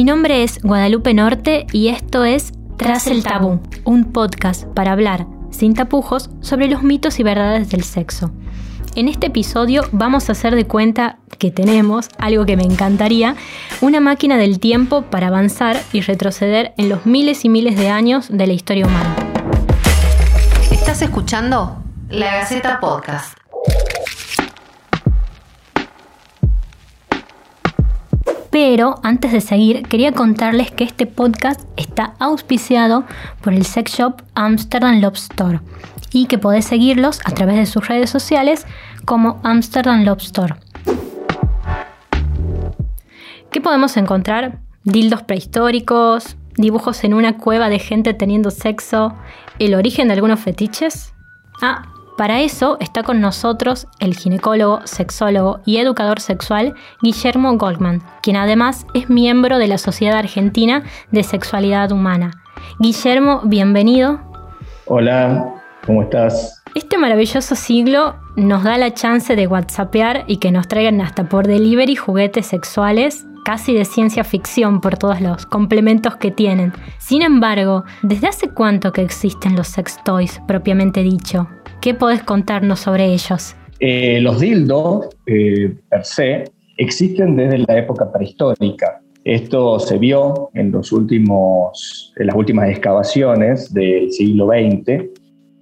Mi 0.00 0.04
nombre 0.04 0.42
es 0.42 0.62
Guadalupe 0.62 1.12
Norte 1.12 1.66
y 1.72 1.88
esto 1.88 2.24
es 2.24 2.52
Tras 2.78 3.06
el 3.06 3.22
Tabú, 3.22 3.60
un 3.84 4.06
podcast 4.12 4.64
para 4.68 4.92
hablar, 4.92 5.26
sin 5.50 5.74
tapujos, 5.74 6.30
sobre 6.40 6.68
los 6.68 6.82
mitos 6.82 7.20
y 7.20 7.22
verdades 7.22 7.68
del 7.68 7.84
sexo. 7.84 8.32
En 8.94 9.08
este 9.08 9.26
episodio 9.26 9.82
vamos 9.92 10.30
a 10.30 10.32
hacer 10.32 10.54
de 10.54 10.66
cuenta 10.66 11.18
que 11.36 11.50
tenemos, 11.50 12.08
algo 12.16 12.46
que 12.46 12.56
me 12.56 12.62
encantaría, 12.62 13.36
una 13.82 14.00
máquina 14.00 14.38
del 14.38 14.58
tiempo 14.58 15.02
para 15.02 15.26
avanzar 15.26 15.78
y 15.92 16.00
retroceder 16.00 16.72
en 16.78 16.88
los 16.88 17.04
miles 17.04 17.44
y 17.44 17.50
miles 17.50 17.76
de 17.76 17.90
años 17.90 18.28
de 18.30 18.46
la 18.46 18.54
historia 18.54 18.86
humana. 18.86 19.14
¿Estás 20.72 21.02
escuchando? 21.02 21.76
La 22.08 22.36
Gaceta 22.36 22.80
Podcast. 22.80 23.39
Pero 28.50 28.96
antes 29.02 29.32
de 29.32 29.40
seguir, 29.40 29.82
quería 29.82 30.12
contarles 30.12 30.70
que 30.72 30.84
este 30.84 31.06
podcast 31.06 31.60
está 31.76 32.14
auspiciado 32.18 33.04
por 33.40 33.52
el 33.52 33.64
sex 33.64 33.92
shop 33.92 34.22
Amsterdam 34.34 35.00
Love 35.00 35.16
Store 35.16 35.60
y 36.12 36.26
que 36.26 36.38
podés 36.38 36.64
seguirlos 36.64 37.20
a 37.24 37.30
través 37.30 37.56
de 37.56 37.66
sus 37.66 37.86
redes 37.86 38.10
sociales 38.10 38.66
como 39.04 39.40
Amsterdam 39.44 40.04
Love 40.04 40.22
Store. 40.22 40.54
¿Qué 43.50 43.60
podemos 43.60 43.96
encontrar? 43.96 44.58
Dildos 44.84 45.22
prehistóricos, 45.22 46.36
dibujos 46.56 47.04
en 47.04 47.14
una 47.14 47.36
cueva 47.36 47.68
de 47.68 47.78
gente 47.78 48.14
teniendo 48.14 48.50
sexo, 48.50 49.14
el 49.58 49.74
origen 49.74 50.08
de 50.08 50.14
algunos 50.14 50.40
fetiches. 50.40 51.12
Ah, 51.62 51.82
para 52.16 52.40
eso 52.40 52.76
está 52.80 53.02
con 53.02 53.20
nosotros 53.20 53.86
el 53.98 54.14
ginecólogo, 54.14 54.80
sexólogo 54.84 55.60
y 55.64 55.78
educador 55.78 56.20
sexual 56.20 56.74
Guillermo 57.02 57.56
Goldman, 57.56 58.02
quien 58.22 58.36
además 58.36 58.86
es 58.94 59.08
miembro 59.08 59.58
de 59.58 59.68
la 59.68 59.78
Sociedad 59.78 60.18
Argentina 60.18 60.82
de 61.10 61.22
Sexualidad 61.22 61.92
Humana. 61.92 62.30
Guillermo, 62.78 63.40
bienvenido. 63.44 64.20
Hola, 64.86 65.62
¿cómo 65.86 66.02
estás? 66.02 66.62
Este 66.74 66.98
maravilloso 66.98 67.54
siglo 67.54 68.16
nos 68.36 68.64
da 68.64 68.78
la 68.78 68.94
chance 68.94 69.34
de 69.34 69.46
whatsappear 69.46 70.24
y 70.26 70.36
que 70.36 70.52
nos 70.52 70.68
traigan 70.68 71.00
hasta 71.00 71.28
por 71.28 71.46
delivery 71.46 71.96
juguetes 71.96 72.46
sexuales 72.46 73.26
casi 73.44 73.74
de 73.74 73.84
ciencia 73.84 74.24
ficción 74.24 74.80
por 74.80 74.96
todos 74.96 75.20
los 75.20 75.46
complementos 75.46 76.16
que 76.16 76.30
tienen. 76.30 76.72
Sin 76.98 77.22
embargo, 77.22 77.84
¿desde 78.02 78.28
hace 78.28 78.50
cuánto 78.50 78.92
que 78.92 79.02
existen 79.02 79.56
los 79.56 79.68
sex 79.68 79.98
toys 80.04 80.40
propiamente 80.46 81.02
dicho? 81.02 81.48
¿Qué 81.80 81.94
podés 81.94 82.22
contarnos 82.22 82.80
sobre 82.80 83.06
ellos? 83.06 83.56
Eh, 83.78 84.20
los 84.20 84.38
dildos, 84.40 85.08
eh, 85.24 85.74
per 85.88 86.04
se, 86.04 86.44
existen 86.76 87.36
desde 87.36 87.64
la 87.66 87.78
época 87.78 88.12
prehistórica. 88.12 89.00
Esto 89.24 89.78
se 89.78 89.96
vio 89.96 90.50
en, 90.52 90.72
los 90.72 90.92
últimos, 90.92 92.12
en 92.16 92.26
las 92.26 92.36
últimas 92.36 92.68
excavaciones 92.68 93.72
del 93.72 94.12
siglo 94.12 94.48
XX, 94.48 95.08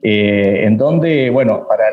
eh, 0.03 0.65
en 0.65 0.77
donde, 0.77 1.31
bueno, 1.31 1.65
para, 1.69 1.85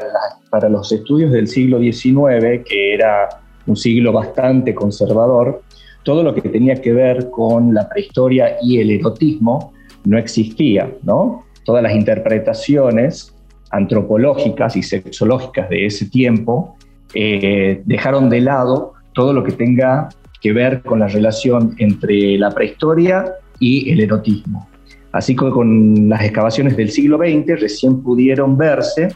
para 0.49 0.69
los 0.69 0.91
estudios 0.91 1.31
del 1.31 1.47
siglo 1.47 1.79
XIX, 1.79 2.63
que 2.67 2.95
era 2.95 3.29
un 3.67 3.75
siglo 3.75 4.11
bastante 4.11 4.73
conservador, 4.73 5.61
todo 6.01 6.23
lo 6.23 6.33
que 6.33 6.41
tenía 6.49 6.75
que 6.75 6.93
ver 6.93 7.29
con 7.29 7.75
la 7.75 7.87
prehistoria 7.87 8.57
y 8.59 8.79
el 8.79 8.89
erotismo 8.89 9.73
no 10.03 10.17
existía, 10.17 10.91
¿no? 11.03 11.45
Todas 11.63 11.83
las 11.83 11.93
interpretaciones 11.93 13.34
antropológicas 13.75 14.75
y 14.75 14.83
sexológicas 14.83 15.69
de 15.69 15.85
ese 15.85 16.09
tiempo 16.09 16.77
eh, 17.13 17.81
dejaron 17.85 18.29
de 18.29 18.41
lado 18.41 18.93
todo 19.13 19.33
lo 19.33 19.43
que 19.43 19.51
tenga 19.51 20.09
que 20.41 20.53
ver 20.53 20.81
con 20.81 20.99
la 20.99 21.07
relación 21.07 21.75
entre 21.79 22.37
la 22.37 22.51
prehistoria 22.51 23.25
y 23.59 23.91
el 23.91 24.01
erotismo. 24.01 24.67
Así 25.11 25.35
que 25.35 25.49
con 25.49 26.09
las 26.09 26.21
excavaciones 26.23 26.75
del 26.75 26.89
siglo 26.89 27.17
XX 27.17 27.59
recién 27.59 28.01
pudieron 28.01 28.57
verse 28.57 29.09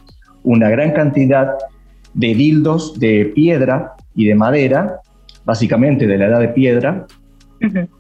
una 0.44 0.69
gran 0.69 0.91
cantidad 0.91 1.55
de 2.13 2.34
dildos 2.34 3.00
de 3.00 3.31
piedra 3.35 3.94
y 4.16 4.28
de 4.28 4.35
madera, 4.35 5.01
básicamente 5.45 6.07
de 6.07 6.17
la 6.17 6.28
edad 6.28 6.39
de 6.39 6.47
piedra, 6.50 7.05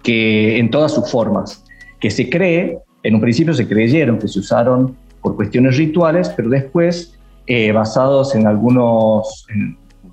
que 0.01 0.57
en 0.57 0.69
todas 0.69 0.93
sus 0.93 1.11
formas, 1.11 1.65
que 1.99 2.09
se 2.09 2.29
cree, 2.29 2.79
en 3.03 3.15
un 3.15 3.21
principio 3.21 3.53
se 3.53 3.67
creyeron 3.67 4.17
que 4.17 4.27
se 4.27 4.39
usaron 4.39 4.95
por 5.21 5.35
cuestiones 5.35 5.77
rituales, 5.77 6.29
pero 6.35 6.49
después, 6.49 7.17
eh, 7.47 7.71
basados 7.71 8.35
en 8.35 8.47
algunos, 8.47 9.45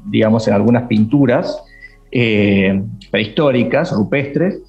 digamos, 0.07 0.49
en 0.49 0.55
algunas 0.55 0.85
pinturas 0.85 1.63
eh, 2.11 2.83
prehistóricas, 3.11 3.93
rupestres, 3.93 4.61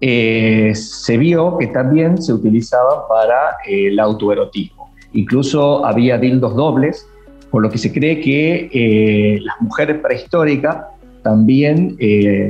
eh, 0.00 0.72
se 0.74 1.18
vio 1.18 1.58
que 1.58 1.68
también 1.68 2.20
se 2.22 2.32
utilizaban 2.32 3.00
para 3.08 3.56
el 3.66 3.98
autoerotismo. 4.00 4.90
Incluso 5.12 5.84
había 5.84 6.18
dildos 6.18 6.54
dobles, 6.54 7.06
por 7.50 7.62
lo 7.62 7.70
que 7.70 7.78
se 7.78 7.92
cree 7.92 8.20
que 8.20 9.40
las 9.42 9.60
mujeres 9.60 9.98
prehistóricas 9.98 10.76
también 11.22 11.96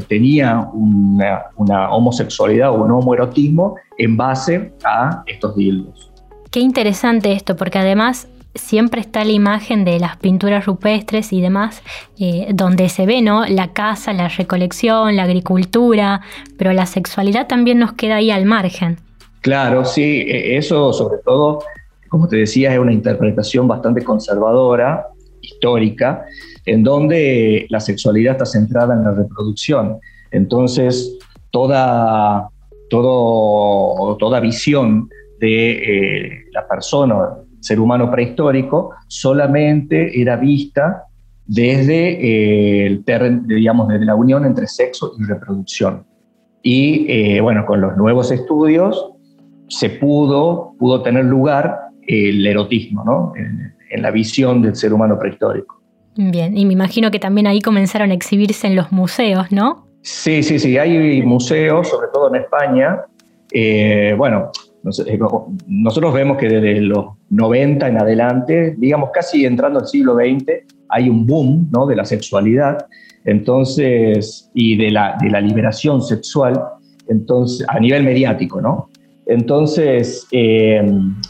tenían 0.09 0.69
una, 0.75 1.47
una 1.57 1.91
homosexualidad 1.91 2.71
o 2.71 2.85
un 2.85 2.93
homoerotismo 2.93 3.77
en 3.97 4.17
base 4.17 4.73
a 4.85 5.25
estos 5.27 5.57
dildos. 5.57 6.10
Qué 6.51 6.59
interesante 6.59 7.33
esto, 7.33 7.55
porque 7.55 7.79
además 7.79 8.27
siempre 8.57 9.01
está 9.01 9.25
la 9.25 9.31
imagen 9.31 9.85
de 9.85 10.01
las 10.01 10.17
pinturas 10.17 10.67
rupestres 10.67 11.33
y 11.33 11.41
demás, 11.41 11.81
eh, 12.19 12.49
donde 12.53 12.89
se 12.89 13.07
ve 13.07 13.23
¿no? 13.23 13.47
la 13.47 13.73
caza, 13.73 14.13
la 14.13 14.27
recolección, 14.27 15.15
la 15.15 15.23
agricultura, 15.23 16.23
pero 16.59 16.73
la 16.73 16.87
sexualidad 16.87 17.47
también 17.47 17.79
nos 17.79 17.93
queda 17.93 18.17
ahí 18.17 18.33
al 18.33 18.47
margen. 18.47 18.99
Claro, 19.43 19.85
sí, 19.85 20.03
e, 20.03 20.57
eso 20.57 20.93
sobre 20.93 21.19
todo, 21.25 21.63
como 22.09 22.27
te 22.27 22.39
decía, 22.39 22.73
es 22.73 22.81
una 22.81 22.93
interpretación 22.93 23.69
bastante 23.69 24.03
conservadora, 24.03 25.07
histórica, 25.41 26.25
en 26.67 26.83
donde 26.83 27.67
la 27.71 27.79
sexualidad 27.79 28.33
está 28.33 28.47
centrada 28.47 28.95
en 28.95 29.05
la 29.05 29.13
reproducción. 29.13 29.99
Entonces, 30.33 31.17
toda, 31.53 32.49
todo, 32.91 34.17
toda 34.17 34.41
visión 34.41 35.09
de 35.41 35.71
eh, 35.73 36.45
la 36.53 36.69
persona, 36.69 37.17
ser 37.61 37.81
humano 37.81 38.11
prehistórico, 38.11 38.91
solamente 39.09 40.21
era 40.21 40.37
vista 40.37 41.05
desde 41.47 42.85
eh, 42.85 42.87
el 42.87 43.05
digamos, 43.47 43.89
desde 43.89 44.05
la 44.05 44.15
unión 44.15 44.45
entre 44.45 44.67
sexo 44.67 45.15
y 45.19 45.25
reproducción. 45.25 46.05
Y 46.63 47.07
eh, 47.09 47.41
bueno, 47.41 47.65
con 47.67 47.81
los 47.81 47.97
nuevos 47.97 48.31
estudios 48.31 49.13
se 49.69 49.89
pudo, 49.89 50.75
pudo 50.79 51.03
tener 51.03 51.25
lugar 51.25 51.77
el 52.07 52.47
erotismo, 52.47 53.03
¿no? 53.05 53.33
En, 53.37 53.73
en 53.91 54.03
la 54.03 54.11
visión 54.11 54.63
del 54.63 54.77
ser 54.77 54.93
humano 54.93 55.19
prehistórico. 55.19 55.81
Bien, 56.17 56.57
y 56.57 56.67
me 56.67 56.75
imagino 56.75 57.11
que 57.11 57.19
también 57.19 57.47
ahí 57.47 57.61
comenzaron 57.61 58.11
a 58.11 58.15
exhibirse 58.15 58.67
en 58.67 58.77
los 58.77 58.93
museos, 58.93 59.51
¿no? 59.51 59.87
Sí, 60.03 60.43
sí, 60.43 60.59
sí, 60.59 60.77
hay 60.77 61.23
museos, 61.23 61.89
sobre 61.89 62.09
todo 62.13 62.35
en 62.35 62.43
España. 62.43 63.01
bueno, 64.17 64.51
nosotros 64.83 66.15
vemos 66.15 66.39
que 66.39 66.49
desde 66.49 66.81
los 66.81 67.07
90 67.29 67.89
en 67.89 67.99
adelante, 67.99 68.75
digamos 68.79 69.11
casi 69.13 69.45
entrando 69.45 69.81
al 69.81 69.87
siglo 69.87 70.15
XX, 70.15 70.65
hay 70.89 71.09
un 71.09 71.27
boom 71.27 71.69
¿no? 71.71 71.87
de 71.87 71.97
la 71.97 72.05
sexualidad 72.05 72.87
entonces, 73.25 74.51
y 74.55 74.77
de 74.77 74.91
la, 74.91 75.17
de 75.21 75.31
la 75.31 75.41
liberación 75.41 76.03
sexual 76.03 76.61
entonces, 77.09 77.67
a 77.69 77.79
nivel 77.79 78.05
mediático. 78.05 78.61
¿no? 78.61 78.89
Entonces, 79.27 80.27
eh, 80.33 80.83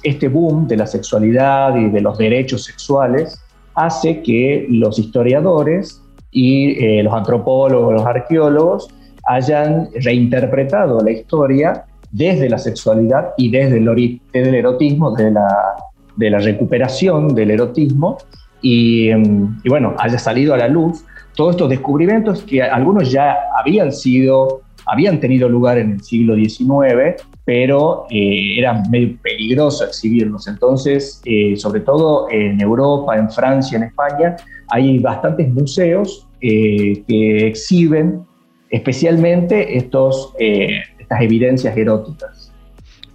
este 0.02 0.28
boom 0.28 0.68
de 0.68 0.76
la 0.76 0.86
sexualidad 0.86 1.76
y 1.76 1.90
de 1.90 2.00
los 2.00 2.18
derechos 2.18 2.64
sexuales 2.64 3.42
hace 3.74 4.22
que 4.22 4.66
los 4.68 4.98
historiadores 4.98 6.02
y 6.30 6.82
eh, 6.84 7.02
los 7.02 7.12
antropólogos, 7.12 7.94
los 7.94 8.06
arqueólogos 8.06 8.88
hayan 9.24 9.88
reinterpretado 10.02 11.00
la 11.00 11.10
historia 11.10 11.84
desde 12.12 12.48
la 12.48 12.58
sexualidad 12.58 13.30
y 13.36 13.50
desde 13.50 13.78
el, 13.78 14.54
erotismo, 14.54 15.14
de 15.14 15.30
la, 15.30 15.48
de 16.16 16.30
la 16.30 16.38
recuperación 16.38 17.34
del 17.34 17.52
erotismo, 17.52 18.18
em, 18.62 19.56
y, 19.62 19.68
bueno, 19.68 19.94
haya 19.98 20.18
salido 20.18 20.54
a 20.54 20.56
la 20.56 20.68
luz 20.68 21.04
todos 21.36 21.52
estos 21.52 21.70
descubrimientos 21.70 22.42
que 22.42 22.62
algunos 22.62 23.10
ya 23.10 23.36
habían 23.58 23.92
sido, 23.92 24.62
habían 24.86 25.20
tenido 25.20 25.48
lugar 25.48 25.78
en 25.78 25.92
el 25.92 26.02
siglo 26.02 26.34
XIX, 26.34 27.22
pero 27.44 28.06
eh, 28.10 28.58
era 28.58 28.82
medio 28.90 29.16
peligroso 29.22 29.84
exhibirlos. 29.84 30.48
Entonces, 30.48 31.22
eh, 31.24 31.56
sobre 31.56 31.80
todo 31.80 32.28
en 32.30 32.60
Europa, 32.60 33.16
en 33.16 33.30
Francia, 33.30 33.78
en 33.78 33.84
España, 33.84 34.36
hay 34.68 34.98
bastantes 34.98 35.48
museos 35.48 36.28
eh, 36.40 37.02
que 37.06 37.46
exhiben 37.46 38.22
especialmente 38.68 39.76
estos 39.76 40.32
estas 41.10 41.22
evidencias 41.22 41.76
eróticas. 41.76 42.52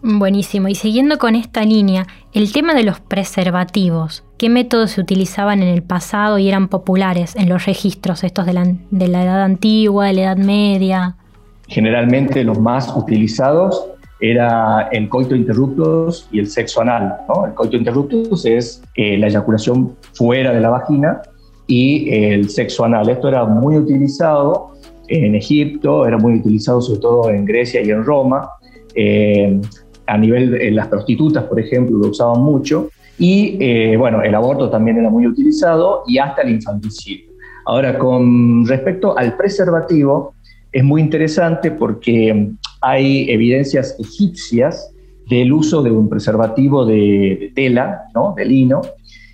Buenísimo. 0.01 0.67
Y 0.67 0.75
siguiendo 0.75 1.17
con 1.17 1.35
esta 1.35 1.63
línea, 1.63 2.05
el 2.33 2.51
tema 2.51 2.73
de 2.75 2.83
los 2.83 2.99
preservativos. 2.99 4.23
¿Qué 4.37 4.49
métodos 4.49 4.91
se 4.91 5.01
utilizaban 5.01 5.63
en 5.63 5.69
el 5.69 5.81
pasado 5.81 6.37
y 6.37 6.49
eran 6.49 6.67
populares 6.67 7.35
en 7.37 7.47
los 7.47 7.65
registros 7.65 8.23
estos 8.23 8.45
de 8.45 8.53
la, 8.53 9.23
edad 9.23 9.43
antigua, 9.43 10.07
de 10.07 10.13
la 10.13 10.21
edad 10.23 10.37
media? 10.37 11.15
Generalmente 11.67 12.43
los 12.43 12.59
más 12.59 12.93
utilizados 12.95 13.87
era 14.19 14.89
el 14.91 15.07
coito 15.09 15.33
interruptus 15.33 16.27
y 16.31 16.39
el 16.39 16.47
sexo 16.47 16.81
anal. 16.81 17.15
El 17.47 17.53
coito 17.53 17.77
interruptus 17.77 18.45
es 18.45 18.83
eh, 18.95 19.17
la 19.17 19.27
eyaculación 19.27 19.95
fuera 20.13 20.53
de 20.53 20.59
la 20.59 20.69
vagina 20.69 21.21
y 21.65 22.13
el 22.13 22.49
sexo 22.49 22.83
anal. 22.83 23.09
Esto 23.09 23.29
era 23.29 23.45
muy 23.45 23.77
utilizado 23.77 24.75
en 25.07 25.35
Egipto, 25.35 26.05
era 26.05 26.17
muy 26.17 26.35
utilizado 26.35 26.81
sobre 26.81 26.99
todo 26.99 27.29
en 27.29 27.45
Grecia 27.45 27.81
y 27.81 27.91
en 27.91 28.03
Roma. 28.03 28.49
Eh, 28.93 29.59
a 30.07 30.17
nivel 30.17 30.51
de 30.51 30.71
las 30.71 30.87
prostitutas, 30.87 31.43
por 31.45 31.59
ejemplo, 31.59 31.97
lo 31.97 32.09
usaban 32.09 32.41
mucho. 32.41 32.89
Y 33.17 33.57
eh, 33.59 33.95
bueno, 33.97 34.21
el 34.21 34.35
aborto 34.35 34.69
también 34.69 34.97
era 34.97 35.09
muy 35.09 35.25
utilizado 35.25 36.03
y 36.07 36.17
hasta 36.17 36.41
el 36.41 36.51
infanticidio. 36.51 37.31
Ahora, 37.65 37.97
con 37.97 38.65
respecto 38.67 39.17
al 39.17 39.35
preservativo, 39.35 40.35
es 40.71 40.83
muy 40.83 41.01
interesante 41.01 41.71
porque 41.71 42.51
hay 42.81 43.29
evidencias 43.31 43.95
egipcias 43.99 44.91
del 45.29 45.51
uso 45.53 45.81
de 45.81 45.89
un 45.89 46.07
preservativo 46.07 46.85
de, 46.85 47.51
tela, 47.55 48.03
¿no? 48.13 48.33
de 48.37 48.45
lino, 48.45 48.81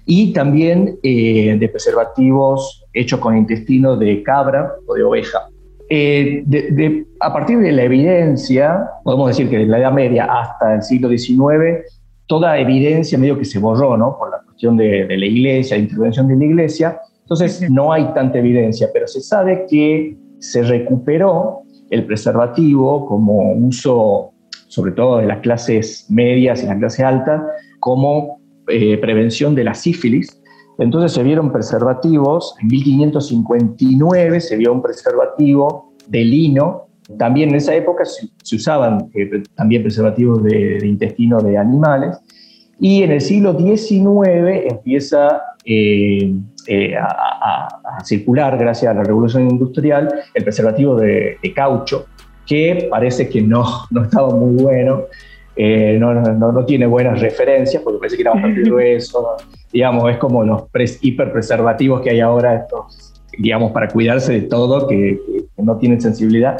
y 0.05 0.31
también 0.33 0.97
eh, 1.03 1.57
de 1.59 1.69
preservativos 1.69 2.85
hechos 2.93 3.19
con 3.19 3.37
intestino 3.37 3.97
de 3.97 4.23
cabra 4.23 4.73
o 4.87 4.93
de 4.93 5.03
oveja. 5.03 5.50
Eh, 5.93 7.05
a 7.19 7.33
partir 7.33 7.59
de 7.59 7.73
la 7.73 7.83
evidencia, 7.83 8.89
podemos 9.03 9.27
decir 9.27 9.49
que 9.49 9.57
de 9.57 9.65
la 9.65 9.79
Edad 9.79 9.91
Media 9.91 10.23
hasta 10.23 10.75
el 10.75 10.83
siglo 10.83 11.09
XIX, 11.09 11.85
toda 12.27 12.57
evidencia 12.57 13.17
medio 13.17 13.37
que 13.37 13.43
se 13.43 13.59
borró 13.59 13.97
¿no? 13.97 14.17
por 14.17 14.31
la 14.31 14.41
cuestión 14.41 14.77
de, 14.77 15.05
de 15.05 15.17
la 15.17 15.25
iglesia, 15.25 15.75
la 15.75 15.83
intervención 15.83 16.29
de 16.29 16.37
la 16.37 16.45
iglesia, 16.45 17.01
entonces 17.23 17.69
no 17.69 17.91
hay 17.91 18.05
tanta 18.13 18.39
evidencia, 18.39 18.87
pero 18.93 19.05
se 19.05 19.19
sabe 19.19 19.65
que 19.69 20.17
se 20.39 20.63
recuperó 20.63 21.63
el 21.89 22.05
preservativo 22.05 23.05
como 23.05 23.51
uso, 23.53 24.31
sobre 24.67 24.93
todo 24.93 25.17
de 25.17 25.27
las 25.27 25.39
clases 25.39 26.05
medias 26.09 26.63
y 26.63 26.67
las 26.67 26.77
clases 26.77 27.05
altas, 27.05 27.41
como 27.79 28.39
eh, 28.69 28.97
prevención 28.97 29.55
de 29.55 29.65
la 29.65 29.73
sífilis. 29.73 30.40
Entonces 30.81 31.11
se 31.11 31.21
vieron 31.21 31.51
preservativos, 31.51 32.55
en 32.59 32.67
1559 32.67 34.41
se 34.41 34.57
vio 34.57 34.73
un 34.73 34.81
preservativo 34.81 35.93
de 36.07 36.25
lino, 36.25 36.87
también 37.19 37.49
en 37.49 37.55
esa 37.55 37.75
época 37.75 38.03
se, 38.03 38.55
usaban 38.55 39.11
eh, 39.13 39.43
también 39.53 39.83
preservativos 39.83 40.41
de, 40.43 40.79
intestino 40.83 41.39
de 41.39 41.59
animales, 41.59 42.17
y 42.79 43.03
en 43.03 43.11
el 43.11 43.21
siglo 43.21 43.55
XIX 43.55 44.71
empieza 44.71 45.43
eh, 45.65 46.33
a, 46.99 48.03
circular, 48.03 48.57
gracias 48.57 48.91
a 48.91 48.95
la 48.95 49.03
revolución 49.03 49.51
industrial, 49.51 50.11
el 50.33 50.43
preservativo 50.43 50.95
de, 50.95 51.37
caucho, 51.53 52.07
que 52.47 52.87
parece 52.89 53.29
que 53.29 53.39
no, 53.39 53.63
no 53.91 54.05
estaba 54.05 54.33
muy 54.33 54.63
bueno, 54.63 55.03
eh, 55.63 55.97
no, 55.99 56.11
no, 56.15 56.51
no, 56.51 56.65
tiene 56.65 56.87
buenas 56.87 57.21
referencias, 57.21 57.83
porque 57.83 57.99
parece 57.99 58.15
que 58.15 58.23
era 58.23 58.31
bastante 58.31 58.61
grueso, 58.65 59.37
digamos, 59.71 60.09
es 60.09 60.17
como 60.17 60.43
los 60.43 60.63
hiperpreservativos 61.01 62.01
que 62.01 62.09
hay 62.09 62.19
ahora, 62.19 62.55
estos, 62.55 63.13
digamos, 63.37 63.71
para 63.71 63.87
cuidarse 63.87 64.33
de 64.33 64.41
todo, 64.41 64.87
que, 64.87 65.19
no 65.57 65.77
tienen 65.77 66.01
sensibilidad. 66.01 66.57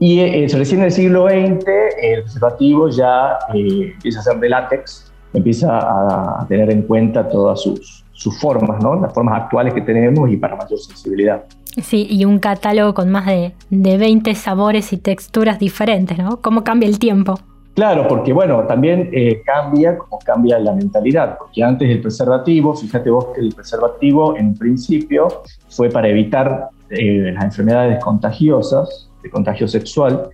Y 0.00 0.20
eh, 0.20 0.46
recién 0.54 0.80
en 0.80 0.86
el 0.86 0.92
siglo 0.92 1.28
XX 1.28 1.66
el 2.00 2.22
preservativo 2.22 2.88
ya 2.88 3.36
eh, 3.52 3.92
empieza 3.92 4.20
a 4.20 4.22
ser 4.22 4.40
de 4.40 4.48
látex, 4.48 5.12
empieza 5.34 5.78
a 5.78 6.46
tener 6.48 6.70
en 6.70 6.82
cuenta 6.84 7.28
todas 7.28 7.60
sus, 7.60 8.06
sus 8.12 8.40
formas, 8.40 8.82
¿no? 8.82 8.98
Las 8.98 9.12
formas 9.12 9.42
actuales 9.42 9.74
que 9.74 9.82
tenemos 9.82 10.30
y 10.30 10.38
para 10.38 10.56
mayor 10.56 10.78
sensibilidad. 10.78 11.44
Sí, 11.82 12.06
y 12.08 12.24
un 12.24 12.38
catálogo 12.38 12.94
con 12.94 13.10
más 13.10 13.26
de, 13.26 13.52
de 13.68 13.98
20 13.98 14.34
sabores 14.34 14.94
y 14.94 14.96
texturas 14.96 15.58
diferentes, 15.58 16.16
¿no? 16.16 16.40
¿Cómo 16.40 16.64
cambia 16.64 16.88
el 16.88 16.98
tiempo? 16.98 17.38
Claro, 17.74 18.06
porque 18.06 18.34
bueno, 18.34 18.66
también 18.66 19.08
eh, 19.12 19.42
cambia 19.46 19.96
como 19.96 20.18
cambia 20.18 20.58
la 20.58 20.74
mentalidad, 20.74 21.38
porque 21.38 21.62
antes 21.62 21.88
el 21.88 22.02
preservativo, 22.02 22.74
fíjate 22.74 23.08
vos 23.08 23.28
que 23.34 23.40
el 23.40 23.54
preservativo 23.54 24.36
en 24.36 24.54
principio 24.54 25.42
fue 25.70 25.88
para 25.88 26.08
evitar 26.08 26.68
eh, 26.90 27.32
las 27.32 27.44
enfermedades 27.44 28.02
contagiosas, 28.04 29.08
de 29.22 29.30
contagio 29.30 29.66
sexual, 29.68 30.28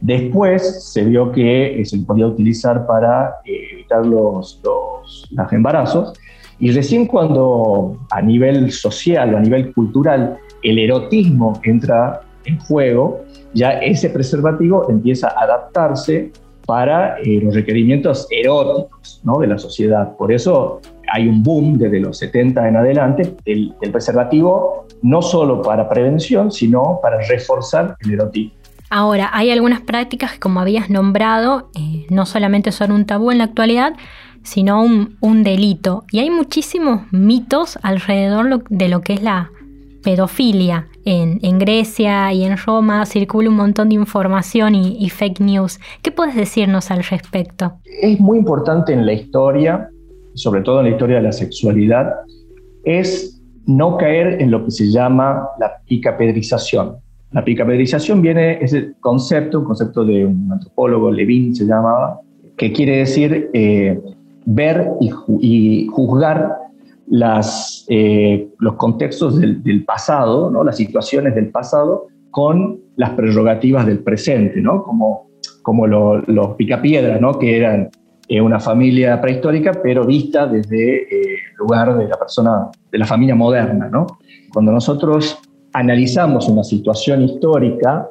después 0.00 0.92
se 0.92 1.04
vio 1.04 1.32
que 1.32 1.80
eh, 1.80 1.84
se 1.84 1.98
podía 1.98 2.28
utilizar 2.28 2.86
para 2.86 3.36
evitar 3.44 4.06
los, 4.06 4.60
los, 4.62 5.28
los 5.32 5.52
embarazos, 5.52 6.12
y 6.60 6.70
recién 6.70 7.06
cuando 7.06 7.98
a 8.10 8.22
nivel 8.22 8.70
social 8.70 9.34
o 9.34 9.38
a 9.38 9.40
nivel 9.40 9.74
cultural 9.74 10.38
el 10.62 10.78
erotismo 10.78 11.60
entra 11.64 12.20
en 12.44 12.60
juego, 12.60 13.22
ya 13.54 13.72
ese 13.72 14.08
preservativo 14.08 14.88
empieza 14.88 15.28
a 15.28 15.42
adaptarse 15.42 16.30
para 16.66 17.18
eh, 17.20 17.40
los 17.42 17.54
requerimientos 17.54 18.26
eróticos 18.30 19.20
¿no? 19.24 19.38
de 19.38 19.46
la 19.46 19.58
sociedad. 19.58 20.16
Por 20.16 20.32
eso 20.32 20.80
hay 21.12 21.28
un 21.28 21.42
boom 21.42 21.78
desde 21.78 22.00
los 22.00 22.18
70 22.18 22.68
en 22.68 22.76
adelante 22.76 23.36
del, 23.44 23.74
preservativo, 23.92 24.86
no 25.02 25.22
solo 25.22 25.62
para 25.62 25.88
prevención, 25.88 26.50
sino 26.50 26.98
para 27.00 27.20
reforzar 27.22 27.96
el 28.00 28.14
erotismo. 28.14 28.52
Ahora, 28.90 29.30
hay 29.32 29.50
algunas 29.50 29.80
prácticas 29.80 30.32
que, 30.32 30.38
como 30.38 30.60
habías 30.60 30.90
nombrado, 30.90 31.70
eh, 31.74 32.06
no 32.10 32.26
solamente 32.26 32.70
son 32.70 32.92
un 32.92 33.04
tabú 33.04 33.30
en 33.30 33.38
la 33.38 33.44
actualidad, 33.44 33.94
sino 34.46 34.82
un, 34.82 35.42
delito. 35.42 36.04
Y 36.12 36.20
hay 36.20 36.30
muchísimos 36.30 37.02
mitos 37.10 37.78
alrededor 37.82 38.62
de 38.68 38.88
lo 38.88 39.00
que 39.00 39.14
es 39.14 39.22
la 39.22 39.50
pedofilia. 40.04 40.86
En, 41.08 41.58
Grecia 41.60 42.32
y 42.32 42.42
en 42.42 42.56
Roma 42.56 43.06
circula 43.06 43.48
un 43.48 43.54
montón 43.54 43.90
de 43.90 43.94
información 43.94 44.74
y, 44.74 45.08
fake 45.08 45.40
news. 45.40 45.78
¿Qué 46.02 46.10
puedes 46.10 46.34
decirnos 46.34 46.90
al 46.90 47.04
respecto? 47.04 47.74
Es 48.02 48.18
muy 48.18 48.38
importante 48.38 48.92
en 48.92 49.06
la 49.06 49.12
historia, 49.12 49.88
sobre 50.34 50.62
todo 50.62 50.80
en 50.80 50.86
la 50.86 50.90
historia 50.90 51.16
de 51.16 51.22
la 51.22 51.32
sexualidad, 51.32 52.12
es 52.84 53.40
no 53.66 53.96
caer 53.96 54.42
en 54.42 54.50
lo 54.50 54.64
que 54.64 54.72
se 54.72 54.90
llama 54.90 55.46
la 55.60 55.80
picapedrización. 55.86 56.96
La 57.30 57.44
picapedrización 57.44 58.20
viene, 58.20 58.58
es 58.60 58.72
el 58.72 58.96
concepto, 58.98 59.60
un 59.60 59.64
concepto 59.64 60.04
de 60.04 60.26
un 60.26 60.50
antropólogo, 60.52 61.12
Levin 61.12 61.54
se 61.54 61.66
llamaba, 61.66 62.20
que 62.56 62.72
quiere 62.72 62.98
decir 62.98 63.48
eh, 63.52 64.00
ver 64.44 64.90
y, 65.00 65.86
juzgar 65.88 66.52
las, 67.08 67.84
eh, 67.88 68.48
los 68.58 68.74
contextos 68.74 69.40
del, 69.40 69.84
pasado, 69.84 70.50
¿no? 70.50 70.64
las 70.64 70.76
situaciones 70.76 71.34
del 71.34 71.50
pasado, 71.50 72.06
con 72.30 72.80
las 72.96 73.10
prerrogativas 73.10 73.86
del 73.86 74.00
presente, 74.00 74.60
¿no? 74.60 74.82
como, 74.82 75.28
como 75.62 75.86
los 75.86 76.54
picapiedras, 76.56 77.20
¿no? 77.20 77.38
que 77.38 77.56
eran 77.56 77.90
eh, 78.28 78.40
una 78.40 78.60
familia 78.60 79.20
prehistórica, 79.20 79.72
pero 79.82 80.04
vista 80.04 80.46
desde 80.46 81.02
eh, 81.02 81.36
el 81.50 81.56
lugar 81.58 81.96
de 81.96 82.08
la 82.08 82.18
persona, 82.18 82.68
de 82.90 82.98
la 82.98 83.06
familia 83.06 83.34
moderna. 83.34 83.88
¿no? 83.88 84.06
Cuando 84.52 84.72
nosotros 84.72 85.38
analizamos 85.72 86.48
una 86.48 86.64
situación 86.64 87.22
histórica, 87.22 88.08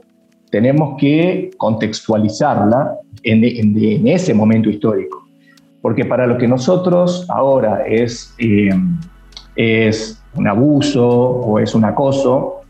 tenemos 0.50 0.98
que 1.00 1.52
contextualizarla 1.58 2.96
en, 3.24 3.44
en 3.44 4.08
ese 4.08 4.34
momento 4.34 4.70
histórico 4.70 5.25
porque 5.86 6.04
para 6.04 6.26
lo 6.26 6.40
que 6.40 6.48
nosotros 6.48 7.28
ahora 7.30 7.84
es, 7.86 8.34
eh, 8.40 8.72
es 9.56 10.20
un 10.34 10.48
abuso 10.48 11.08
o 11.08 11.60
es 11.60 11.76
un 11.76 11.86
acoso 11.86 12.62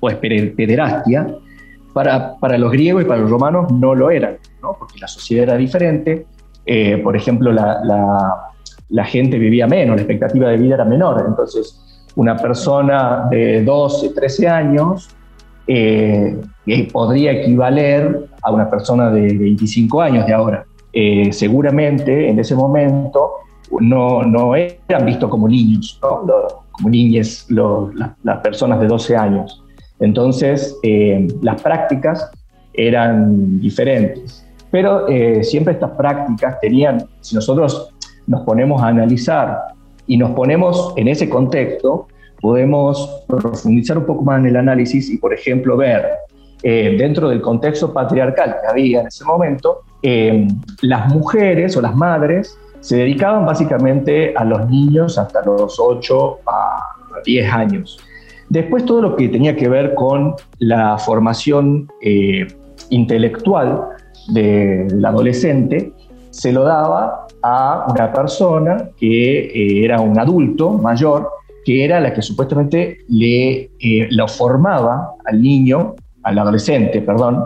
o 0.00 0.08
es 0.08 0.16
pederastia, 0.16 1.26
para, 1.92 2.38
para 2.40 2.56
los 2.56 2.72
griegos 2.72 3.02
y 3.02 3.04
para 3.04 3.20
los 3.20 3.30
romanos 3.30 3.70
no 3.72 3.94
lo 3.94 4.10
era, 4.10 4.38
¿no? 4.62 4.74
porque 4.78 4.98
la 4.98 5.06
sociedad 5.06 5.42
era 5.42 5.56
diferente. 5.58 6.24
Eh, 6.64 6.96
por 7.04 7.14
ejemplo, 7.14 7.52
la, 7.52 7.82
la, 8.88 9.04
gente 9.04 9.38
vivía 9.38 9.66
menos, 9.66 9.96
la 9.96 10.00
expectativa 10.00 10.48
de 10.48 10.56
vida 10.56 10.76
era 10.76 10.86
menor. 10.86 11.22
Entonces, 11.28 11.78
una 12.16 12.38
persona 12.38 13.26
de 13.30 13.62
12, 13.64 14.14
13 14.14 14.48
años 14.48 15.10
eh, 15.66 16.40
podría 16.90 17.32
equivaler 17.32 18.30
a 18.42 18.50
una 18.50 18.70
persona 18.70 19.10
de 19.10 19.36
25 19.36 20.00
años 20.00 20.26
de 20.26 20.32
ahora. 20.32 20.64
Eh, 20.92 21.32
seguramente 21.32 22.28
en 22.28 22.38
ese 22.38 22.54
momento 22.54 23.32
no, 23.80 24.22
no 24.24 24.54
eran 24.54 25.06
vistos 25.06 25.30
como 25.30 25.48
niños, 25.48 25.98
como 26.00 26.90
niñas 26.90 27.46
las 27.48 28.38
personas 28.42 28.80
de 28.80 28.86
12 28.86 29.16
años. 29.16 29.62
Entonces, 30.00 30.76
eh, 30.82 31.26
las 31.40 31.62
prácticas 31.62 32.30
eran 32.74 33.60
diferentes. 33.60 34.46
Pero 34.70 35.08
eh, 35.08 35.42
siempre 35.44 35.74
estas 35.74 35.90
prácticas 35.92 36.60
tenían, 36.60 37.04
si 37.20 37.34
nosotros 37.34 37.94
nos 38.26 38.42
ponemos 38.42 38.82
a 38.82 38.88
analizar 38.88 39.58
y 40.06 40.16
nos 40.16 40.32
ponemos 40.32 40.92
en 40.96 41.08
ese 41.08 41.28
contexto, 41.28 42.08
podemos 42.40 43.24
profundizar 43.28 43.96
un 43.96 44.04
poco 44.04 44.22
más 44.22 44.40
en 44.40 44.46
el 44.46 44.56
análisis 44.56 45.08
y, 45.08 45.16
por 45.18 45.32
ejemplo, 45.32 45.76
ver 45.76 46.06
dentro 46.62 47.28
del 47.28 47.40
contexto 47.40 47.92
patriarcal 47.92 48.56
que 48.60 48.68
había 48.68 49.00
en 49.00 49.08
ese 49.08 49.24
momento, 49.24 49.80
eh, 50.02 50.46
las 50.82 51.08
mujeres 51.08 51.76
o 51.76 51.80
las 51.80 51.94
madres 51.94 52.58
se 52.80 52.96
dedicaban 52.96 53.46
básicamente 53.46 54.34
a 54.36 54.44
los 54.44 54.68
niños 54.68 55.18
hasta 55.18 55.44
los 55.44 55.78
8 55.78 56.38
a 56.46 56.78
10 57.24 57.52
años. 57.52 57.98
Después 58.48 58.84
todo 58.84 59.00
lo 59.00 59.16
que 59.16 59.28
tenía 59.28 59.56
que 59.56 59.68
ver 59.68 59.94
con 59.94 60.34
la 60.58 60.98
formación 60.98 61.88
eh, 62.02 62.46
intelectual 62.90 63.82
del 64.28 65.04
adolescente 65.04 65.92
se 66.30 66.52
lo 66.52 66.64
daba 66.64 67.26
a 67.42 67.86
una 67.90 68.12
persona 68.12 68.90
que 68.98 69.40
eh, 69.40 69.84
era 69.84 70.00
un 70.00 70.18
adulto 70.18 70.72
mayor, 70.72 71.28
que 71.64 71.84
era 71.84 72.00
la 72.00 72.12
que 72.12 72.22
supuestamente 72.22 72.98
le 73.08 73.70
eh, 73.78 74.08
lo 74.10 74.26
formaba 74.28 75.12
al 75.24 75.40
niño, 75.40 75.94
al 76.22 76.38
adolescente, 76.38 77.00
perdón, 77.02 77.44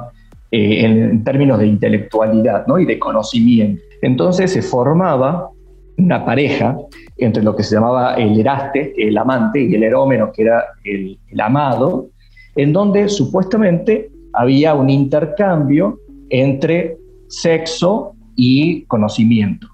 en, 0.50 1.24
términos 1.24 1.58
de 1.58 1.66
intelectualidad 1.66 2.66
¿no? 2.66 2.78
y 2.78 2.84
de 2.84 2.98
conocimiento. 2.98 3.82
Entonces 4.02 4.52
se 4.52 4.62
formaba 4.62 5.50
una 5.98 6.24
pareja 6.24 6.76
entre 7.16 7.42
lo 7.42 7.56
que 7.56 7.62
se 7.62 7.74
llamaba 7.74 8.14
el 8.14 8.38
eraste, 8.38 8.92
el 8.96 9.16
amante, 9.16 9.62
y 9.62 9.74
el 9.74 9.82
erómeno, 9.82 10.30
que 10.32 10.42
era 10.42 10.64
el, 10.84 11.18
amado, 11.40 12.08
en 12.54 12.72
donde 12.72 13.08
supuestamente 13.08 14.10
había 14.32 14.74
un 14.74 14.90
intercambio 14.90 15.98
entre 16.28 16.98
sexo 17.28 18.12
y 18.34 18.82
conocimiento. 18.82 19.68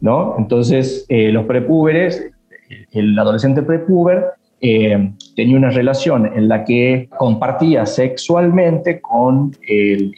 ¿no? 0.00 0.36
Entonces, 0.38 1.04
eh, 1.08 1.30
los 1.30 1.44
prepúberes, 1.44 2.30
el 2.92 3.18
adolescente 3.18 3.62
prepúber, 3.62 4.24
eh, 4.60 5.12
tenía 5.34 5.56
una 5.56 5.70
relación 5.70 6.26
en 6.34 6.48
la 6.48 6.64
que 6.64 7.08
compartía 7.18 7.84
sexualmente 7.86 9.00
con 9.00 9.52
el, 9.68 10.12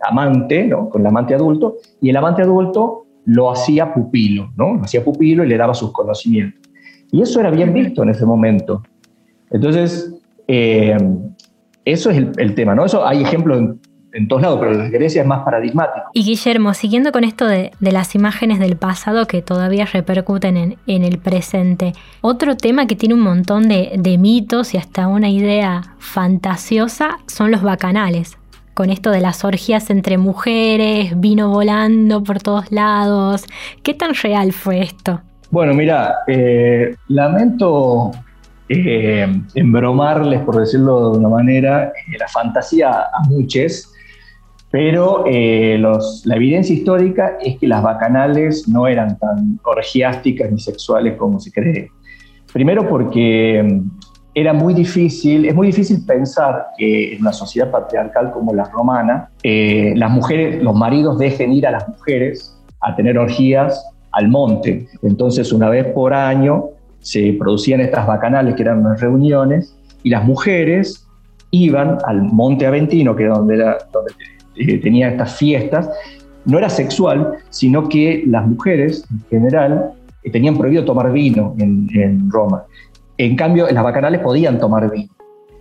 amante, 0.00 0.64
¿no? 0.64 0.88
con 0.88 1.00
el 1.00 1.06
amante 1.06 1.34
adulto, 1.34 1.76
y 2.00 2.10
el 2.10 2.16
amante 2.16 2.42
adulto 2.42 3.06
lo 3.24 3.50
hacía 3.50 3.92
pupilo, 3.92 4.52
¿no? 4.56 4.80
Hacía 4.82 5.02
pupilo 5.02 5.44
y 5.44 5.48
le 5.48 5.56
daba 5.56 5.74
sus 5.74 5.92
conocimientos. 5.92 6.60
Y 7.10 7.22
eso 7.22 7.40
era 7.40 7.50
bien 7.50 7.74
visto 7.74 8.02
en 8.02 8.10
ese 8.10 8.24
momento. 8.24 8.82
Entonces, 9.50 10.14
eh, 10.46 10.96
eso 11.84 12.10
es 12.10 12.18
el, 12.36 12.54
tema, 12.54 12.74
¿no? 12.74 12.84
Eso 12.84 13.04
hay 13.06 13.22
ejemplos 13.22 13.58
en, 13.58 13.80
todos 14.28 14.42
lados, 14.42 14.58
pero 14.60 14.72
en 14.72 14.90
Grecia 14.90 15.22
es 15.22 15.28
más 15.28 15.44
paradigmático. 15.44 16.06
Y 16.12 16.24
Guillermo, 16.24 16.74
siguiendo 16.74 17.12
con 17.12 17.24
esto 17.24 17.46
de, 17.46 17.72
las 17.80 18.14
imágenes 18.14 18.58
del 18.58 18.76
pasado 18.76 19.26
que 19.26 19.42
todavía 19.42 19.84
repercuten 19.84 20.76
en, 20.86 21.04
el 21.04 21.18
presente, 21.18 21.92
otro 22.20 22.56
tema 22.56 22.86
que 22.86 22.96
tiene 22.96 23.14
un 23.14 23.20
montón 23.20 23.68
de, 23.68 23.92
de 23.98 24.18
mitos 24.18 24.74
y 24.74 24.78
hasta 24.78 25.08
una 25.08 25.28
idea 25.28 25.94
fantasiosa 25.98 27.18
son 27.26 27.50
los 27.50 27.62
bacanales 27.62 28.38
con 28.74 28.90
esto 28.90 29.10
de 29.10 29.22
las 29.22 29.42
orgías 29.42 29.88
entre 29.88 30.18
mujeres, 30.18 31.18
vino 31.18 31.48
volando 31.48 32.22
por 32.22 32.40
todos 32.40 32.70
lados. 32.70 33.46
¿Qué 33.82 33.94
tan 33.94 34.12
real 34.14 34.52
fue 34.52 34.82
esto? 34.82 35.22
Bueno, 35.50 35.72
mira, 35.72 36.16
eh, 36.26 36.94
lamento 37.08 38.10
eh, 38.68 39.26
embromarles, 39.54 40.40
por 40.40 40.56
decirlo 40.56 41.12
de 41.12 41.18
una 41.18 41.28
manera, 41.28 41.86
eh, 41.86 42.18
la 42.18 42.28
fantasía 42.28 42.90
a 42.90 43.20
muchos, 43.28 43.92
pero 44.76 45.24
la 45.24 46.36
evidencia 46.36 46.74
histórica 46.74 47.38
es 47.40 47.56
que 47.58 47.66
las 47.66 47.82
bacanales 47.82 48.68
no 48.68 48.86
eran 48.86 49.18
tan 49.18 49.58
orgiásticas 49.64 50.52
ni 50.52 50.60
sexuales 50.60 51.16
como 51.16 51.40
se 51.40 51.50
cree. 51.50 51.88
Primero 52.52 52.86
porque 52.86 53.80
era 54.34 54.52
muy 54.52 54.74
difícil, 54.74 55.46
es 55.46 55.54
muy 55.54 55.68
difícil 55.68 56.04
pensar 56.04 56.66
que 56.76 57.14
en 57.14 57.22
una 57.22 57.32
sociedad 57.32 57.70
patriarcal 57.70 58.32
como 58.32 58.52
la 58.52 58.64
romana, 58.64 59.30
eh, 59.42 59.94
las 59.96 60.10
mujeres, 60.10 60.62
los 60.62 60.74
maridos 60.74 61.18
dejen 61.18 61.54
ir 61.54 61.66
a 61.66 61.70
las 61.70 61.88
mujeres 61.88 62.54
a 62.82 62.94
tener 62.94 63.16
orgías 63.16 63.82
al 64.12 64.28
monte. 64.28 64.88
Entonces, 65.02 65.54
una 65.54 65.70
vez 65.70 65.86
por 65.86 66.12
año 66.12 66.66
se 66.98 67.34
producían 67.38 67.80
estas 67.80 68.06
bacanales, 68.06 68.54
que 68.54 68.60
eran 68.60 68.80
unas 68.80 69.00
reuniones, 69.00 69.74
y 70.02 70.10
las 70.10 70.22
mujeres 70.22 71.08
iban 71.50 71.96
al 72.04 72.20
monte 72.20 72.66
Aventino, 72.66 73.16
que 73.16 73.24
es 73.24 73.30
donde, 73.30 73.54
era, 73.54 73.78
donde 73.90 74.12
eh, 74.56 74.78
tenía 74.78 75.08
estas 75.08 75.36
fiestas. 75.36 75.90
No 76.44 76.58
era 76.58 76.68
sexual, 76.68 77.38
sino 77.50 77.88
que 77.88 78.24
las 78.26 78.46
mujeres, 78.46 79.04
en 79.10 79.24
general, 79.28 79.92
eh, 80.22 80.30
tenían 80.30 80.56
prohibido 80.56 80.84
tomar 80.84 81.12
vino 81.12 81.54
en, 81.58 82.30
Roma. 82.30 82.64
En 83.18 83.36
cambio, 83.36 83.68
las 83.70 83.82
bacanales 83.82 84.20
podían 84.20 84.58
tomar 84.58 84.90
vino. 84.90 85.10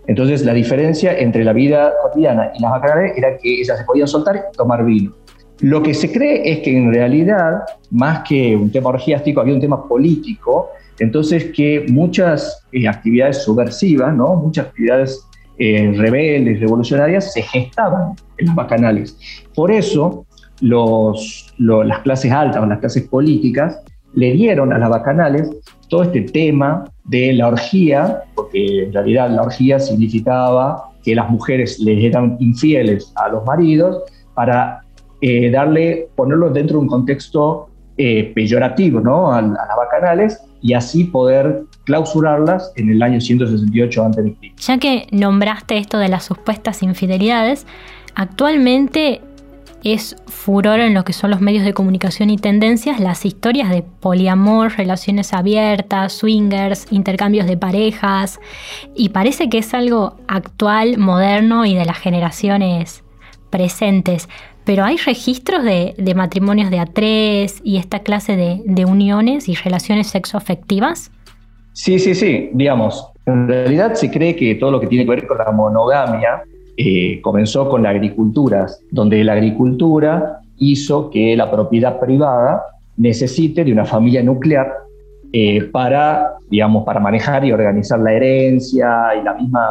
Entonces, 0.07 0.45
la 0.45 0.53
diferencia 0.53 1.17
entre 1.17 1.43
la 1.43 1.53
vida 1.53 1.93
cotidiana 2.03 2.51
y 2.55 2.61
las 2.61 2.71
bacanales 2.71 3.17
era 3.17 3.37
que 3.37 3.61
ellas 3.61 3.77
se 3.77 3.83
podían 3.85 4.07
soltar 4.07 4.35
y 4.35 4.57
tomar 4.57 4.85
vino. 4.85 5.13
Lo 5.61 5.81
que 5.81 5.93
se 5.93 6.11
cree 6.11 6.51
es 6.51 6.59
que 6.59 6.77
en 6.77 6.93
realidad, 6.93 7.63
más 7.89 8.27
que 8.27 8.55
un 8.55 8.71
tema 8.71 8.89
orgiástico, 8.89 9.39
había 9.41 9.53
un 9.53 9.61
tema 9.61 9.87
político, 9.87 10.69
entonces 10.99 11.51
que 11.55 11.85
muchas 11.89 12.65
eh, 12.71 12.87
actividades 12.87 13.43
subversivas, 13.43 14.13
¿no? 14.15 14.35
muchas 14.35 14.67
actividades 14.67 15.25
eh, 15.57 15.93
rebeldes, 15.95 16.59
revolucionarias, 16.59 17.33
se 17.33 17.41
gestaban 17.41 18.13
en 18.37 18.47
las 18.47 18.55
bacanales. 18.55 19.17
Por 19.53 19.71
eso, 19.71 20.25
los, 20.61 21.53
las 21.57 21.99
clases 21.99 22.31
altas 22.31 22.61
o 22.61 22.65
las 22.65 22.79
clases 22.79 23.03
políticas 23.03 23.81
le 24.13 24.31
dieron 24.31 24.71
a 24.71 24.77
las 24.77 24.89
bacanales 24.89 25.49
todo 25.89 26.03
este 26.03 26.21
tema 26.21 26.85
de 27.03 27.33
la 27.33 27.47
orgía, 27.47 28.23
porque 28.33 28.83
en 28.83 28.93
realidad 28.93 29.29
la 29.29 29.43
orgía 29.43 29.79
significaba 29.79 30.91
que 31.03 31.13
las 31.13 31.29
mujeres 31.29 31.79
les 31.79 32.03
eran 32.03 32.37
infieles 32.39 33.11
a 33.15 33.29
los 33.29 33.45
maridos 33.45 34.03
para 34.33 34.81
eh, 35.21 35.51
darle, 35.51 36.09
ponerlo 36.15 36.49
dentro 36.49 36.77
de 36.77 36.83
un 36.83 36.87
contexto 36.87 37.69
eh, 37.97 38.31
peyorativo 38.33 38.99
¿no? 38.99 39.31
a, 39.31 39.41
las 39.41 39.77
bacanales 39.77 40.41
y 40.61 40.73
así 40.73 41.05
poder 41.05 41.63
clausurarlas 41.85 42.71
en 42.75 42.89
el 42.89 43.01
año 43.01 43.21
168 43.21 44.03
a.C. 44.03 44.53
Ya 44.57 44.77
que 44.77 45.07
nombraste 45.11 45.77
esto 45.77 45.97
de 45.97 46.09
las 46.09 46.25
supuestas 46.25 46.83
infidelidades, 46.83 47.65
actualmente 48.15 49.21
es 49.85 50.15
furor 50.25 50.79
en 50.79 50.95
lo 50.95 51.05
que 51.05 51.13
son 51.13 51.29
los 51.29 51.41
medios 51.41 51.63
de 51.63 51.73
comunicación 51.73 52.31
y 52.31 52.37
tendencias 52.37 52.99
las 52.99 53.23
historias 53.23 53.69
de 53.69 53.83
poliamor, 53.83 54.71
relaciones 54.75 55.31
abiertas, 55.31 56.13
swingers, 56.13 56.87
intercambios 56.89 57.45
de 57.45 57.55
parejas, 57.55 58.39
y 58.95 59.09
parece 59.09 59.47
que 59.47 59.59
es 59.59 59.75
algo 59.75 60.17
actual, 60.27 60.97
moderno 60.97 61.67
y 61.67 61.75
de 61.75 61.85
las 61.85 61.99
generaciones 61.99 63.03
presentes. 63.51 64.27
Pero 64.63 64.83
hay 64.83 64.97
registros 64.97 65.63
de, 65.63 65.93
matrimonios 66.15 66.71
de 66.71 66.79
a 66.79 66.87
tres 66.87 67.61
y 67.63 67.77
esta 67.77 67.99
clase 67.99 68.35
de, 68.35 68.63
de 68.65 68.85
uniones 68.85 69.47
y 69.47 69.53
relaciones 69.53 70.07
sexoafectivas. 70.07 71.11
Sí, 71.75 71.99
sí, 71.99 72.15
sí, 72.15 72.51
digamos, 72.53 73.11
en 73.25 73.49
realidad 73.49 73.95
se 73.95 74.09
cree 74.09 74.33
que 74.33 74.55
todo 74.55 74.71
lo 74.71 74.79
que 74.79 74.87
tiene 74.87 75.03
que 75.03 75.09
ver 75.09 75.27
con 75.27 75.37
la 75.37 75.51
monogamia 75.51 76.41
eh, 76.77 77.19
comenzó 77.21 77.67
con 77.67 77.83
la 77.83 77.89
agricultura, 77.89 78.65
donde 78.91 79.21
la 79.25 79.33
agricultura 79.33 80.39
hizo 80.57 81.09
que 81.09 81.35
la 81.35 81.51
propiedad 81.51 81.99
privada 81.99 82.63
necesite 82.95 83.65
de 83.65 83.73
una 83.73 83.83
familia 83.83 84.23
nuclear 84.23 84.71
eh, 85.33 85.63
para, 85.65 86.35
digamos, 86.49 86.85
para 86.85 87.01
manejar 87.01 87.43
y 87.43 87.51
organizar 87.51 87.99
la 87.99 88.13
herencia 88.13 89.09
y 89.19 89.23
la 89.25 89.33
misma, 89.33 89.67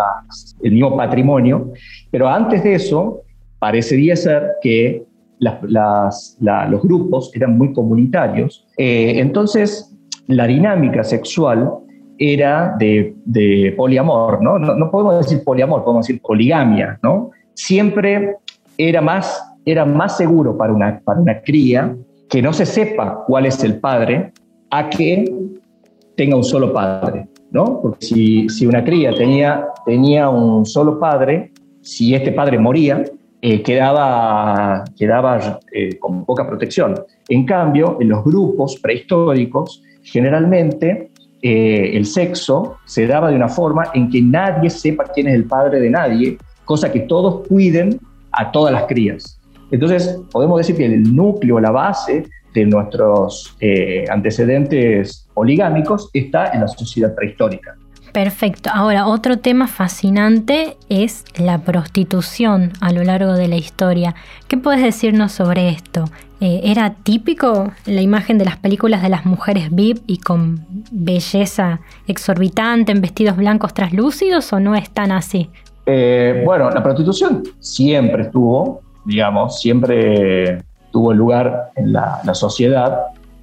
el 0.62 0.72
mismo 0.72 0.94
patrimonio. 0.94 1.72
Pero 2.10 2.28
antes 2.28 2.62
de 2.64 2.74
eso, 2.74 3.22
parecería 3.58 4.14
ser 4.14 4.56
que 4.60 5.04
los 5.38 6.82
grupos 6.82 7.30
eran 7.34 7.56
muy 7.56 7.72
comunitarios. 7.72 8.66
Eh, 8.76 9.14
entonces, 9.16 9.90
la 10.26 10.46
dinámica 10.46 11.02
sexual 11.02 11.83
era 12.18 12.76
de, 12.78 13.74
poliamor, 13.76 14.42
¿no? 14.42 14.58
¿no? 14.58 14.90
podemos 14.90 15.18
decir 15.18 15.42
poliamor, 15.44 15.84
podemos 15.84 16.06
decir 16.06 16.20
poligamia, 16.22 16.98
¿no? 17.02 17.30
Siempre 17.54 18.36
era 18.78 19.00
más, 19.00 19.42
era 19.64 19.84
más 19.84 20.16
seguro 20.16 20.56
para 20.56 20.72
una, 20.72 21.00
para 21.00 21.20
una 21.20 21.40
cría 21.40 21.94
que 22.28 22.42
no 22.42 22.52
se 22.52 22.66
sepa 22.66 23.24
cuál 23.26 23.46
es 23.46 23.62
el 23.64 23.78
padre 23.78 24.32
a 24.70 24.88
que 24.90 25.32
tenga 26.16 26.36
un 26.36 26.44
solo 26.44 26.72
padre, 26.72 27.28
¿no? 27.50 27.80
Porque 27.80 28.06
si, 28.06 28.48
si 28.48 28.66
una 28.66 28.84
cría 28.84 29.14
tenía, 29.14 29.66
tenía 29.84 30.28
un 30.28 30.64
solo 30.66 30.98
padre, 30.98 31.52
si 31.80 32.14
este 32.14 32.32
padre 32.32 32.58
moría, 32.58 33.04
eh, 33.46 33.62
quedaba, 33.62 34.84
quedaba 34.96 35.60
eh, 35.70 35.98
con 35.98 36.24
poca 36.24 36.46
protección. 36.48 36.94
En 37.28 37.44
cambio, 37.44 37.98
en 38.00 38.08
los 38.08 38.24
grupos 38.24 38.78
prehistóricos, 38.80 39.82
generalmente 40.02 41.10
eh, 41.46 41.94
el 41.94 42.06
sexo 42.06 42.78
se 42.86 43.06
daba 43.06 43.28
de 43.28 43.36
una 43.36 43.50
forma 43.50 43.90
en 43.92 44.08
que 44.08 44.22
nadie 44.22 44.70
sepa 44.70 45.04
quién 45.14 45.28
es 45.28 45.34
el 45.34 45.44
padre 45.44 45.78
de 45.78 45.90
nadie, 45.90 46.38
cosa 46.64 46.90
que 46.90 47.00
todos 47.00 47.46
cuiden 47.46 48.00
a 48.32 48.50
todas 48.50 48.72
las 48.72 48.84
crías. 48.84 49.38
Entonces, 49.70 50.18
podemos 50.32 50.56
decir 50.56 50.74
que 50.74 50.86
el 50.86 51.14
núcleo, 51.14 51.60
la 51.60 51.70
base 51.70 52.24
de 52.54 52.64
nuestros 52.64 53.54
eh, 53.60 54.06
antecedentes 54.08 55.28
poligámicos 55.34 56.08
está 56.14 56.50
en 56.52 56.62
la 56.62 56.68
sociedad 56.68 57.14
prehistórica. 57.14 57.76
Perfecto. 58.14 58.70
Ahora, 58.72 59.06
otro 59.06 59.38
tema 59.38 59.66
fascinante 59.66 60.78
es 60.88 61.24
la 61.36 61.58
prostitución 61.58 62.72
a 62.80 62.92
lo 62.92 63.02
largo 63.04 63.34
de 63.34 63.48
la 63.48 63.56
historia. 63.56 64.14
¿Qué 64.48 64.56
puedes 64.56 64.82
decirnos 64.82 65.32
sobre 65.32 65.68
esto? 65.68 66.06
Eh, 66.40 66.62
¿Era 66.64 66.94
típico 67.02 67.72
la 67.86 68.02
imagen 68.02 68.38
de 68.38 68.44
las 68.44 68.56
películas 68.56 69.02
de 69.02 69.08
las 69.08 69.24
mujeres 69.24 69.70
VIP 69.70 69.98
y 70.06 70.18
con 70.18 70.66
belleza 70.90 71.80
exorbitante 72.08 72.92
en 72.92 73.00
vestidos 73.00 73.36
blancos 73.36 73.72
traslúcidos 73.72 74.52
o 74.52 74.58
no 74.58 74.74
es 74.74 74.90
tan 74.90 75.12
así? 75.12 75.48
Eh, 75.86 76.42
bueno, 76.44 76.70
la 76.70 76.82
prostitución 76.82 77.44
siempre 77.60 78.24
estuvo, 78.24 78.80
digamos, 79.04 79.60
siempre 79.60 80.62
tuvo 80.90 81.12
lugar 81.12 81.70
en 81.76 81.92
la, 81.92 82.22
sociedad, 82.34 82.98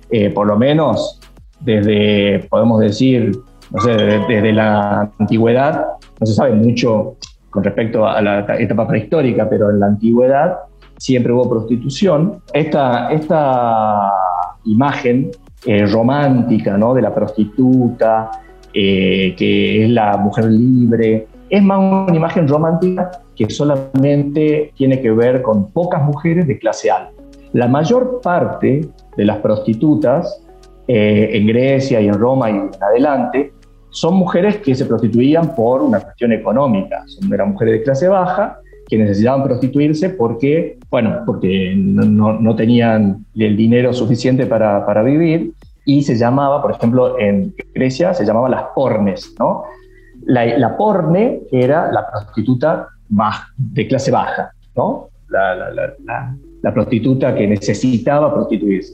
eh, 0.10 0.29
por 0.29 0.48
lo 0.48 0.57
menos 0.57 1.19
desde, 1.60 2.48
podemos 2.50 2.81
decir, 2.81 3.31
no 3.71 3.81
sé, 3.81 3.91
desde, 3.93 4.51
la 4.51 5.12
antigüedad, 5.17 5.86
no 6.19 6.25
se 6.25 6.33
sabe 6.33 6.53
mucho 6.53 7.15
con 7.50 7.63
respecto 7.63 8.07
a 8.07 8.21
la 8.21 8.45
etapa 8.60 8.88
prehistórica, 8.88 9.50
pero 9.50 9.69
en 9.69 9.79
la 9.79 9.88
antigüedad 9.88 10.57
siempre 11.01 11.34
hubo 11.34 11.50
prostitución. 11.50 12.41
Esta, 12.53 13.12
esta 13.12 14.12
imagen 14.65 15.31
eh, 15.65 15.88
romántica 15.88 16.77
¿no? 16.77 16.93
de 16.93 17.01
la 17.01 17.13
prostituta, 17.13 18.29
que 18.72 19.84
es 19.84 19.89
la 19.89 20.15
mujer 20.17 20.46
libre, 20.46 21.27
es 21.50 21.62
más 21.63 21.79
una 21.79 22.15
imagen 22.15 22.48
romántica 22.48 23.12
que 23.36 23.50
solamente 23.50 24.72
tiene 24.75 25.01
que 25.01 25.12
ver 25.12 25.41
con 25.41 25.72
pocas 25.72 26.03
mujeres 26.03 26.48
de 26.48 26.60
clase 26.60 26.91
alta. 26.91 27.12
La 27.53 27.67
mayor 27.67 28.22
parte 28.22 28.88
de 29.17 29.25
las 29.25 29.38
prostitutas 29.39 30.41
eh, 30.88 31.29
en 31.34 31.48
Grecia 31.48 32.00
y 32.00 32.08
en 32.08 32.13
Roma 32.13 32.50
y 32.50 32.53
en 32.53 32.70
adelante 32.79 33.51
son 33.89 34.13
mujeres 34.13 34.58
que 34.58 34.75
se 34.75 34.86
prostituían 34.86 35.53
por 35.53 35.81
una 35.81 36.00
cuestión 36.00 36.31
económica. 36.31 37.03
Son, 37.08 37.34
eran 37.34 37.51
mujeres 37.51 37.79
de 37.79 37.84
clase 37.84 38.08
baja 38.08 38.60
que 38.91 38.98
necesitaban 38.98 39.45
prostituirse 39.45 40.10
porque, 40.10 40.77
bueno, 40.89 41.21
porque 41.25 41.74
no, 41.77 42.55
tenían 42.57 43.25
el 43.33 43.55
dinero 43.55 43.93
suficiente 43.93 44.45
para, 44.45 44.86
para, 44.86 45.01
vivir 45.01 45.53
y 45.86 46.03
se 46.03 46.17
llamaba, 46.17 46.62
por 46.62 46.71
ejemplo, 46.71 47.17
en 47.17 47.55
Grecia 47.74 48.13
se 48.13 48.25
llamaban 48.25 48.51
las 48.51 48.63
pornes, 48.75 49.33
¿no? 49.39 49.63
La, 50.25 50.75
porne 50.75 51.39
era 51.53 51.89
la 51.89 52.05
prostituta 52.12 52.89
de 53.55 53.88
clase 53.88 54.12
baja, 54.12 54.51
¿no? 54.75 55.07
La, 55.29 56.74
prostituta 56.74 57.33
que 57.33 57.48
necesitaba 57.48 58.33
prostituirse. 58.33 58.93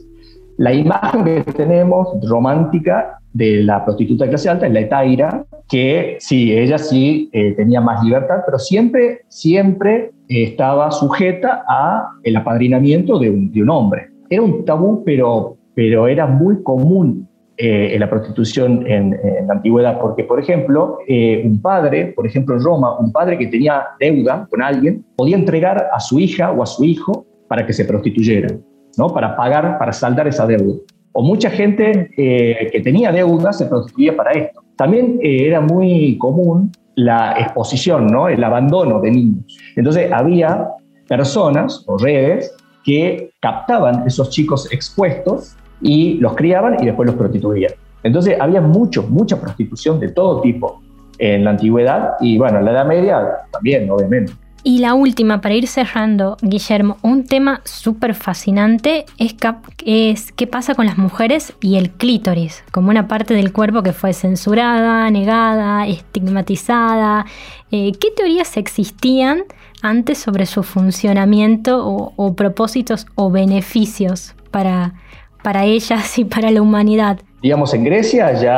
La 0.58 0.72
imagen 0.72 1.24
que 1.24 1.42
tenemos 1.54 2.06
romántica 2.22 3.17
de 3.32 3.62
la 3.62 3.84
prostituta 3.84 4.24
de 4.24 4.30
clase 4.30 4.48
alta 4.48 4.66
es 4.66 4.72
la 4.72 4.80
etaira, 4.80 5.44
que 5.68 6.16
sí, 6.20 6.52
ella 6.52 6.78
sí 6.78 7.28
eh, 7.32 7.52
tenía 7.52 7.80
más 7.80 8.02
libertad, 8.02 8.40
pero 8.44 8.58
siempre, 8.58 9.20
siempre 9.28 10.12
estaba 10.28 10.90
sujeta 10.90 11.64
a 11.68 12.08
el 12.22 12.36
apadrinamiento 12.36 13.18
de 13.18 13.30
un, 13.30 13.52
de 13.52 13.62
un 13.62 13.70
hombre. 13.70 14.08
Era 14.30 14.42
un 14.42 14.64
tabú, 14.64 15.02
pero, 15.04 15.56
pero 15.74 16.08
era 16.08 16.26
muy 16.26 16.62
común 16.62 17.28
eh, 17.60 17.94
en 17.94 17.98
la 17.98 18.08
prostitución 18.08 18.86
en, 18.86 19.18
la 19.48 19.54
antigüedad, 19.54 19.98
porque, 19.98 20.22
por 20.22 20.38
ejemplo, 20.38 20.98
eh, 21.08 21.42
un 21.44 21.60
padre, 21.60 22.12
por 22.14 22.24
ejemplo, 22.24 22.54
en 22.54 22.62
Roma, 22.62 22.96
un 23.00 23.10
padre 23.10 23.36
que 23.36 23.48
tenía 23.48 23.84
deuda 23.98 24.46
con 24.48 24.62
alguien, 24.62 25.04
podía 25.16 25.36
entregar 25.36 25.88
a 25.92 25.98
su 25.98 26.20
hija 26.20 26.52
o 26.52 26.62
a 26.62 26.66
su 26.66 26.84
hijo 26.84 27.26
para 27.48 27.66
que 27.66 27.72
se 27.72 27.84
prostituyera, 27.84 28.54
¿no? 28.96 29.08
para 29.08 29.34
pagar, 29.34 29.76
para 29.76 29.92
saldar 29.92 30.28
esa 30.28 30.46
deuda. 30.46 30.78
O 31.20 31.22
mucha 31.24 31.50
gente 31.50 32.12
eh, 32.16 32.68
que 32.70 32.78
tenía 32.78 33.10
deuda 33.10 33.52
se 33.52 33.66
prostituía 33.66 34.16
para 34.16 34.30
esto. 34.30 34.62
También 34.76 35.18
era 35.20 35.60
muy 35.60 36.16
común 36.16 36.70
la 36.94 37.34
exposición, 37.36 38.06
¿no? 38.06 38.28
el 38.28 38.44
abandono 38.44 39.00
de 39.00 39.10
niños. 39.10 39.58
Entonces 39.74 40.12
había 40.12 40.68
personas 41.08 41.82
o 41.88 41.98
redes 41.98 42.54
que 42.84 43.32
captaban 43.40 44.06
esos 44.06 44.30
chicos 44.30 44.72
expuestos 44.72 45.56
y 45.80 46.18
los 46.18 46.36
criaban 46.36 46.76
y 46.80 46.86
después 46.86 47.08
los 47.08 47.16
prostituían. 47.16 47.72
Entonces 48.04 48.36
había 48.40 48.60
mucho, 48.60 49.02
mucha 49.02 49.40
prostitución 49.40 49.98
de 49.98 50.12
todo 50.12 50.40
tipo 50.40 50.80
en 51.18 51.42
la 51.42 51.50
antigüedad 51.50 52.12
y 52.20 52.38
bueno, 52.38 52.58
en 52.60 52.64
la 52.64 52.70
Edad 52.70 52.86
Media 52.86 53.28
también, 53.50 53.90
obviamente. 53.90 54.34
Y 54.64 54.78
la 54.78 54.94
última, 54.94 55.40
para 55.40 55.54
ir 55.54 55.66
cerrando, 55.66 56.36
Guillermo, 56.42 56.98
un 57.02 57.24
tema 57.24 57.60
súper 57.64 58.14
fascinante 58.14 59.06
es, 59.18 60.32
qué 60.32 60.46
pasa 60.46 60.74
con 60.74 60.86
las 60.86 60.98
mujeres 60.98 61.54
y 61.60 61.76
el 61.76 61.90
clítoris, 61.90 62.64
como 62.72 62.90
una 62.90 63.08
parte 63.08 63.34
del 63.34 63.52
cuerpo 63.52 63.82
que 63.82 63.92
fue 63.92 64.12
censurada, 64.12 65.10
negada, 65.10 65.86
estigmatizada. 65.86 67.24
Eh, 67.70 67.92
¿Qué 67.98 68.10
teorías 68.10 68.56
existían 68.56 69.44
antes 69.82 70.18
sobre 70.18 70.46
su 70.46 70.62
funcionamiento 70.62 71.86
o, 71.86 72.12
o 72.16 72.34
propósitos 72.34 73.06
o 73.14 73.30
beneficios 73.30 74.34
para, 74.50 74.94
para 75.42 75.64
ellas 75.64 76.18
y 76.18 76.24
para 76.24 76.50
la 76.50 76.62
humanidad. 76.62 77.18
Digamos, 77.42 77.72
en 77.74 77.84
Grecia 77.84 78.32
ya 78.32 78.54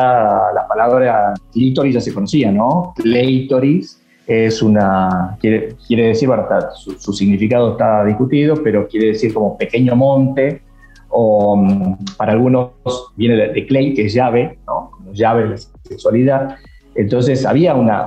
la 0.54 0.66
palabra 0.68 1.34
clítoris 1.52 1.94
ya 1.94 2.00
se 2.00 2.14
conocía, 2.14 2.50
¿no? 2.50 2.94
Cleitoris 2.96 3.99
es 4.30 4.62
una, 4.62 5.36
quiere, 5.40 5.74
quiere 5.86 6.08
decir, 6.08 6.28
bueno, 6.28 6.46
su, 6.74 7.12
significado 7.12 7.72
está 7.72 8.04
discutido, 8.04 8.62
pero 8.62 8.86
quiere 8.86 9.08
decir 9.08 9.34
como 9.34 9.58
pequeño 9.58 9.96
monte, 9.96 10.62
o 11.08 11.56
mm, 11.56 11.96
para 12.16 12.32
algunos 12.32 12.70
viene 13.16 13.48
de, 13.48 13.66
clay, 13.66 13.92
que 13.92 14.06
es 14.06 14.14
llave, 14.14 14.58
¿no? 14.68 14.92
Como 14.92 15.12
llave 15.12 15.42
de 15.42 15.48
la 15.48 15.56
sexualidad. 15.82 16.56
Entonces 16.94 17.44
había 17.44 17.74
una, 17.74 18.06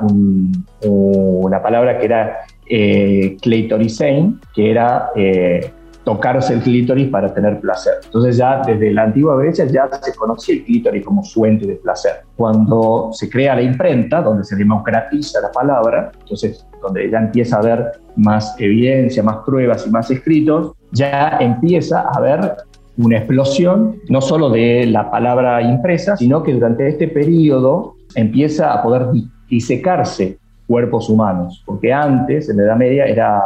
una 0.82 1.62
palabra 1.62 2.00
que 2.00 2.06
era 2.06 2.38
eh, 2.70 3.38
que 3.42 4.72
era 4.72 5.10
eh, 5.16 5.72
tocarse 6.04 6.54
el 6.54 6.62
clítoris 6.62 7.10
para 7.10 7.34
tener 7.34 7.60
placer. 7.60 7.94
Entonces 8.04 8.38
ya 8.38 8.62
desde 8.66 8.92
la 8.92 9.04
antigua 9.04 9.38
Grecia 9.38 9.66
ya 9.66 9.89
se 10.02 10.13
conocía 10.16 10.56
el 10.56 10.63
clítoris 10.66 11.06
como 11.06 11.24
fuente 11.24 11.66
de 11.66 11.76
placer. 11.76 12.24
Cuando 12.36 13.10
se 13.13 13.30
crea 13.30 13.56
la 13.56 13.62
imprenta, 13.62 14.22
donde 14.22 14.44
se 14.44 14.56
democratiza 14.56 15.42
la 15.42 15.52
palabra, 15.52 16.12
entonces 16.20 16.66
donde 16.82 17.10
ya 17.10 17.20
empieza 17.20 17.58
a 17.58 17.60
haber 17.60 17.92
más 18.18 18.56
evidencia, 18.60 19.24
más 19.24 19.38
pruebas 19.46 19.88
y 19.88 19.89
más 19.89 20.12
escritos, 20.12 20.74
ya 20.92 21.38
empieza 21.39 22.02
a 22.02 22.12
haber 22.18 22.56
una 22.98 23.18
explosión 23.18 24.00
no 24.10 24.22
solo 24.22 24.50
de 24.50 24.86
la 24.86 25.10
palabra 25.10 25.62
impresa, 25.62 26.16
sino 26.18 26.44
que 26.44 26.54
durante 26.54 26.88
este 26.88 27.08
periodo 27.08 27.96
empieza 28.16 28.74
a 28.74 28.84
poder 28.84 29.08
disecarse 29.50 30.38
cuerpos 30.68 31.10
humanos, 31.10 31.62
porque 31.66 31.92
antes, 31.92 32.50
en 32.50 32.58
la 32.58 32.63
Edad 32.63 32.78
Media, 32.78 33.06
era 33.06 33.42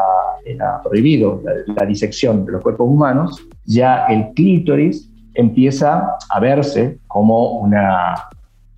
era 0.51 0.81
prohibido 0.83 1.41
la, 1.43 1.85
disección 1.85 2.45
de 2.45 2.53
los 2.53 2.61
cuerpos 2.61 2.87
humanos, 2.89 3.47
ya 3.65 4.05
el 4.07 4.33
clítoris 4.33 5.11
empieza 5.33 6.15
a 6.29 6.39
verse 6.39 6.97
como, 7.07 7.59
una, 7.59 8.15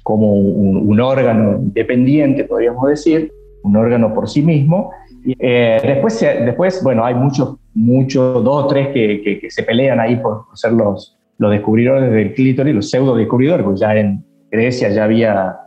como 0.04 0.34
un, 0.34 1.00
órgano 1.00 1.60
independiente, 1.60 2.44
podríamos 2.44 2.88
decir, 2.90 3.32
un 3.64 3.76
órgano 3.76 4.14
por 4.14 4.30
sí 4.30 4.42
mismo. 4.42 4.92
Eh, 5.26 5.80
después, 5.84 6.20
después, 6.20 6.84
bueno, 6.84 7.06
hay 7.06 7.16
muchos, 7.16 7.58
muchos, 7.74 8.44
dos 8.44 8.66
o 8.66 8.68
tres 8.68 8.90
que, 8.90 9.40
que, 9.42 9.50
se 9.50 9.64
pelean 9.64 10.00
ahí 10.00 10.18
por, 10.18 10.46
ser 10.54 10.74
los, 10.74 11.18
los 11.38 11.52
descubridores 11.52 12.12
del 12.12 12.34
clítoris, 12.34 12.76
los 12.76 12.90
pseudo 12.90 13.16
descubridores, 13.16 13.64
porque 13.64 13.80
ya 13.80 13.96
en 13.96 14.24
Grecia 14.52 14.90
ya 14.90 15.04
había 15.04 15.60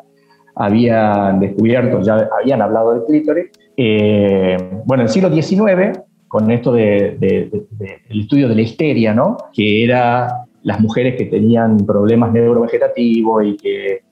habían 0.54 1.40
descubierto, 1.40 2.00
ya 2.02 2.28
habían 2.38 2.62
hablado 2.62 2.94
del 2.94 3.04
clítoris, 3.04 3.50
eh, 3.76 4.56
bueno, 4.85 5.02
en 5.02 5.08
el 5.08 5.12
siglo 5.12 5.32
XIX, 5.32 6.00
con 6.28 6.50
esto 6.50 6.72
del 6.72 7.66
estudio 8.08 8.48
de 8.48 8.54
la 8.54 8.61
histeria, 8.61 9.14
¿no? 9.14 9.37
que 9.52 9.85
era 9.85 10.44
las 10.62 10.80
mujeres 10.80 11.16
que 11.16 11.26
tenían 11.26 11.78
problemas 11.78 12.32
neurovegetativos 12.32 13.44
y 13.44 13.56
que, 13.56 14.02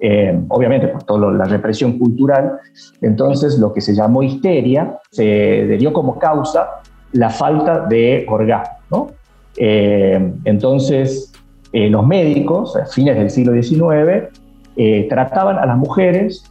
eh, 0.00 0.40
obviamente 0.48 0.88
por 0.88 1.02
toda 1.04 1.32
la 1.32 1.44
represión 1.44 1.98
cultural, 1.98 2.58
entonces 3.02 3.58
lo 3.58 3.72
que 3.72 3.80
se 3.80 3.94
llamó 3.94 4.22
histeria 4.22 4.98
se 5.10 5.66
dio 5.78 5.92
como 5.92 6.18
causa 6.18 6.68
la 7.12 7.30
falta 7.30 7.86
de 7.86 8.24
orgasmo. 8.28 9.12
Eh, 9.56 10.32
entonces, 10.44 11.32
los 11.72 12.06
médicos, 12.06 12.76
a 12.76 12.86
fines 12.86 13.16
del 13.16 13.30
siglo 13.30 13.52
XIX, 13.60 14.28
trataban 15.08 15.58
a 15.58 15.66
las 15.66 15.76
mujeres 15.76 16.44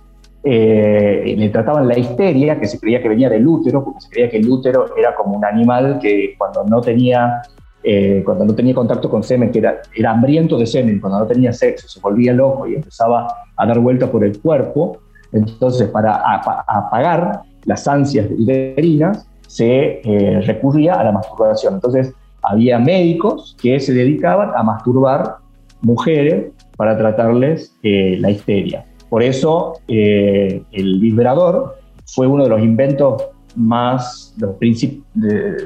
eh, 0.49 1.35
le 1.37 1.49
trataban 1.49 1.89
la 1.89 1.99
histeria, 1.99 2.57
que 2.57 2.67
se 2.67 2.79
creía 2.79 3.01
que 3.01 3.09
venía 3.09 3.29
del 3.29 3.45
útero, 3.45 3.83
porque 3.83 3.99
se 3.99 4.09
creía 4.09 4.29
que 4.29 4.37
el 4.37 4.49
útero 4.49 4.95
era 4.95 5.13
como 5.13 5.35
un 5.35 5.43
animal 5.43 5.99
que 6.01 6.35
cuando 6.37 6.63
no 6.63 6.79
tenía, 6.79 7.41
eh, 7.83 8.21
cuando 8.23 8.45
no 8.45 8.55
tenía 8.55 8.73
contacto 8.73 9.09
con 9.09 9.23
semen, 9.23 9.51
que 9.51 9.59
era, 9.59 9.81
era 9.93 10.11
hambriento 10.11 10.57
de 10.57 10.65
semen, 10.65 11.01
cuando 11.01 11.19
no 11.19 11.25
tenía 11.27 11.51
sexo, 11.51 11.89
se 11.89 11.99
volvía 11.99 12.31
loco 12.31 12.65
y 12.65 12.75
empezaba 12.75 13.27
a 13.57 13.65
dar 13.65 13.77
vuelta 13.79 14.09
por 14.09 14.23
el 14.23 14.39
cuerpo. 14.39 14.99
Entonces, 15.33 15.89
para 15.89 16.15
apagar 16.15 17.41
las 17.65 17.85
ansias 17.85 18.27
uterinas, 18.31 19.27
se 19.47 19.99
eh, 20.01 20.41
recurría 20.45 20.93
a 20.93 21.03
la 21.03 21.11
masturbación. 21.11 21.73
Entonces, 21.73 22.13
había 22.41 22.79
médicos 22.79 23.57
que 23.61 23.81
se 23.81 23.93
dedicaban 23.93 24.51
a 24.55 24.63
masturbar 24.63 25.39
mujeres 25.81 26.53
para 26.77 26.97
tratarles 26.97 27.75
la 27.83 28.29
histeria. 28.29 28.85
Por 29.09 29.23
eso 29.23 29.73
eh, 29.87 30.61
el 30.71 30.99
vibrador 30.99 31.77
fue 32.05 32.27
uno 32.27 32.43
de 32.43 32.49
los 32.49 32.61
inventos 32.61 33.23
más, 33.55 34.35
los 34.37 34.55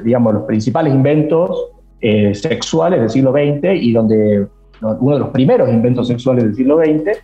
digamos, 0.04 0.34
los 0.34 0.42
principales 0.44 0.94
inventos 0.94 1.72
eh, 2.00 2.34
sexuales 2.34 3.00
del 3.00 3.10
siglo 3.10 3.32
XX 3.32 3.74
y 3.74 3.92
donde 3.92 4.46
uno 4.80 5.14
de 5.14 5.20
los 5.20 5.28
primeros 5.28 5.68
inventos 5.68 6.08
sexuales 6.08 6.44
del 6.44 6.54
siglo 6.54 6.78
XX, 6.78 7.18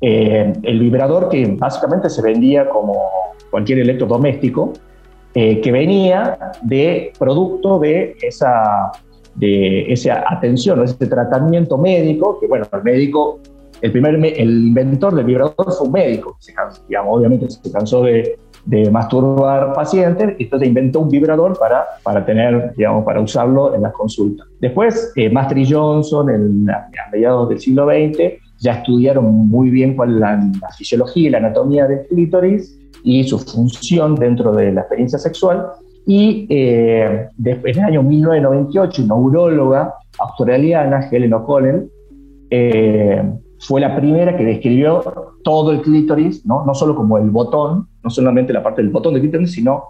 eh, 0.00 0.52
el 0.62 0.78
vibrador 0.78 1.28
que 1.28 1.46
básicamente 1.58 2.08
se 2.08 2.22
vendía 2.22 2.68
como 2.68 2.94
cualquier 3.50 3.80
electrodoméstico, 3.80 4.72
eh, 5.34 5.60
que 5.60 5.72
venía 5.72 6.38
de 6.62 7.12
producto 7.18 7.78
de 7.78 8.16
esa, 8.22 8.92
de 9.34 9.92
esa 9.92 10.24
atención, 10.28 10.78
de 10.78 10.84
ese 10.84 11.06
tratamiento 11.06 11.78
médico, 11.78 12.38
que 12.38 12.46
bueno, 12.46 12.66
el 12.72 12.82
médico, 12.82 13.40
el 13.82 13.92
primer, 13.92 14.14
el 14.14 14.66
inventor 14.68 15.14
del 15.14 15.26
vibrador 15.26 15.54
fue 15.56 15.86
un 15.86 15.92
médico, 15.92 16.36
se 16.38 16.54
digamos, 16.88 17.18
obviamente 17.18 17.50
se 17.50 17.72
cansó 17.72 18.02
de, 18.04 18.38
de 18.64 18.90
masturbar 18.90 19.72
pacientes, 19.74 20.36
y 20.38 20.44
entonces 20.44 20.68
inventó 20.68 21.00
un 21.00 21.08
vibrador 21.08 21.58
para, 21.58 21.84
para 22.02 22.24
tener, 22.24 22.74
digamos, 22.76 23.04
para 23.04 23.20
usarlo 23.20 23.74
en 23.74 23.82
las 23.82 23.92
consultas. 23.92 24.46
Después, 24.60 25.12
eh, 25.16 25.28
Master 25.30 25.58
Johnson, 25.68 26.30
en, 26.30 26.70
a 26.70 26.88
mediados 27.12 27.48
del 27.48 27.58
siglo 27.58 27.86
XX, 27.86 28.40
ya 28.60 28.74
estudiaron 28.74 29.24
muy 29.48 29.70
bien 29.70 29.96
la, 30.06 30.40
fisiología 30.78 31.26
y 31.26 31.30
la 31.30 31.38
anatomía 31.38 31.86
del 31.86 32.06
clítoris 32.06 32.78
y 33.02 33.24
su 33.24 33.40
función 33.40 34.14
dentro 34.14 34.52
de 34.52 34.72
la 34.72 34.82
experiencia 34.82 35.18
sexual. 35.18 35.66
Y 36.06 36.46
eh, 36.48 37.26
después, 37.36 37.76
en 37.76 37.82
el 37.82 37.88
año 37.90 38.02
1998, 38.04 39.02
una 39.02 39.14
uróloga 39.16 39.94
australiana, 40.20 41.08
Helen 41.10 41.34
O'Connell, 41.34 41.90
eh, 42.50 43.22
fue 43.62 43.80
la 43.80 43.94
primera 43.94 44.36
que 44.36 44.44
describió 44.44 45.02
todo 45.44 45.70
el 45.70 45.82
clítoris, 45.82 46.44
¿no? 46.44 46.64
no 46.64 46.74
solo 46.74 46.96
como 46.96 47.16
el 47.18 47.30
botón, 47.30 47.88
no 48.02 48.10
solamente 48.10 48.52
la 48.52 48.62
parte 48.62 48.82
del 48.82 48.90
botón 48.90 49.14
del 49.14 49.22
clítoris, 49.22 49.52
sino 49.52 49.84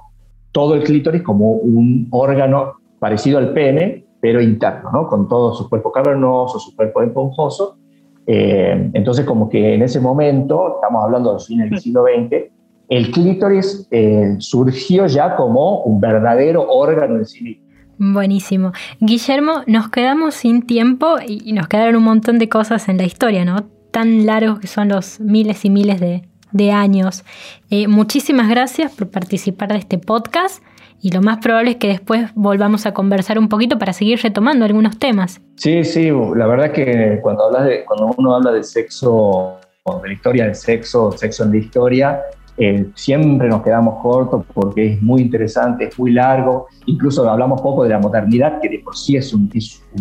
todo 0.53 0.75
el 0.75 0.83
clítoris 0.85 1.23
como 1.23 1.53
un 1.53 2.07
órgano 2.11 2.75
parecido 2.99 3.39
al 3.39 3.55
pene, 3.55 4.05
pero 4.21 4.43
interno, 4.43 4.91
¿no? 4.93 5.07
con 5.07 5.27
todo 5.27 5.55
su 5.55 5.69
cuerpo 5.69 5.91
cavernoso, 5.91 6.59
su 6.59 6.77
cuerpo 6.77 7.03
esponjoso. 7.03 7.79
Eh, 8.27 8.91
entonces, 8.93 9.25
como 9.25 9.49
que 9.49 9.75
en 9.75 9.83
ese 9.83 10.01
momento, 10.01 10.75
estamos 10.77 11.05
hablando 11.05 11.33
del 11.33 11.41
fin 11.41 11.59
del 11.59 11.81
siglo 11.81 12.05
XX, 12.05 12.53
el 12.91 13.11
clítoris 13.11 13.89
eh, 13.91 14.37
surgió 14.39 15.07
ya 15.07 15.35
como 15.35 15.83
un 15.85 15.99
verdadero 15.99 16.67
órgano 16.69 17.17
en 17.17 17.25
sí 17.25 17.43
mismo. 17.43 17.72
Buenísimo. 17.99 18.73
Guillermo, 19.01 19.63
nos 19.67 19.89
quedamos 19.91 20.35
sin 20.35 20.67
tiempo 20.67 21.17
y 21.27 21.53
nos 21.53 21.69
quedaron 21.69 21.97
un 21.97 22.05
montón 22.05 22.39
de 22.39 22.49
cosas 22.49 22.89
en 22.89 22.97
la 22.97 23.05
historia, 23.05 23.45
¿no? 23.45 23.65
Tan 23.91 24.27
largos 24.27 24.61
que 24.61 24.67
son 24.67 24.89
los 24.89 25.21
miles 25.21 25.65
y 25.65 25.71
miles 25.71 26.01
de, 26.01 26.23
años. 26.71 27.25
Eh, 27.71 27.89
muchísimas 27.89 28.49
gracias 28.49 28.93
por 28.93 29.09
participar 29.11 29.71
de 29.71 29.79
este 29.79 29.99
podcast 29.99 30.63
y 31.01 31.11
lo 31.11 31.21
más 31.21 31.39
probable 31.39 31.73
es 31.73 31.77
que 31.77 31.89
después 31.89 32.31
volvamos 32.35 32.87
a 32.87 32.95
conversar 32.95 33.39
un 33.39 33.49
poquito 33.49 33.79
para 33.79 33.93
seguir 33.93 34.21
retomando 34.23 34.65
algunos 34.65 34.99
temas. 34.99 35.41
Sí, 35.57 35.83
sí, 35.83 36.11
la 36.11 36.47
verdad 36.47 36.71
que 36.71 37.19
cuando, 37.23 37.47
hablas 37.47 37.65
de, 37.65 37.85
cuando 37.85 38.15
uno 38.17 38.37
habla 38.37 38.53
de 38.53 38.63
sexo, 38.63 39.59
de 40.03 40.09
la 40.09 40.15
historia 40.15 40.45
del 40.45 40.55
sexo, 40.55 41.11
sexo 41.13 41.43
en 41.45 41.51
la 41.51 41.57
historia, 41.57 42.23
eh, 42.59 42.91
siempre 42.95 43.49
nos 43.49 43.62
quedamos 43.62 44.03
cortos 44.03 44.45
porque 44.53 44.93
es 44.93 45.03
muy 45.03 45.23
interesante, 45.23 45.85
es 45.85 45.99
muy 45.99 46.12
largo, 46.12 46.67
incluso 46.87 47.29
hablamos 47.29 47.61
poco 47.61 47.83
de 47.85 47.91
la 47.91 47.99
modernidad, 47.99 48.61
que 48.61 48.69
de 48.69 48.79
por 48.81 48.97
sí 48.97 49.17
es 49.17 49.33
un, 49.33 49.51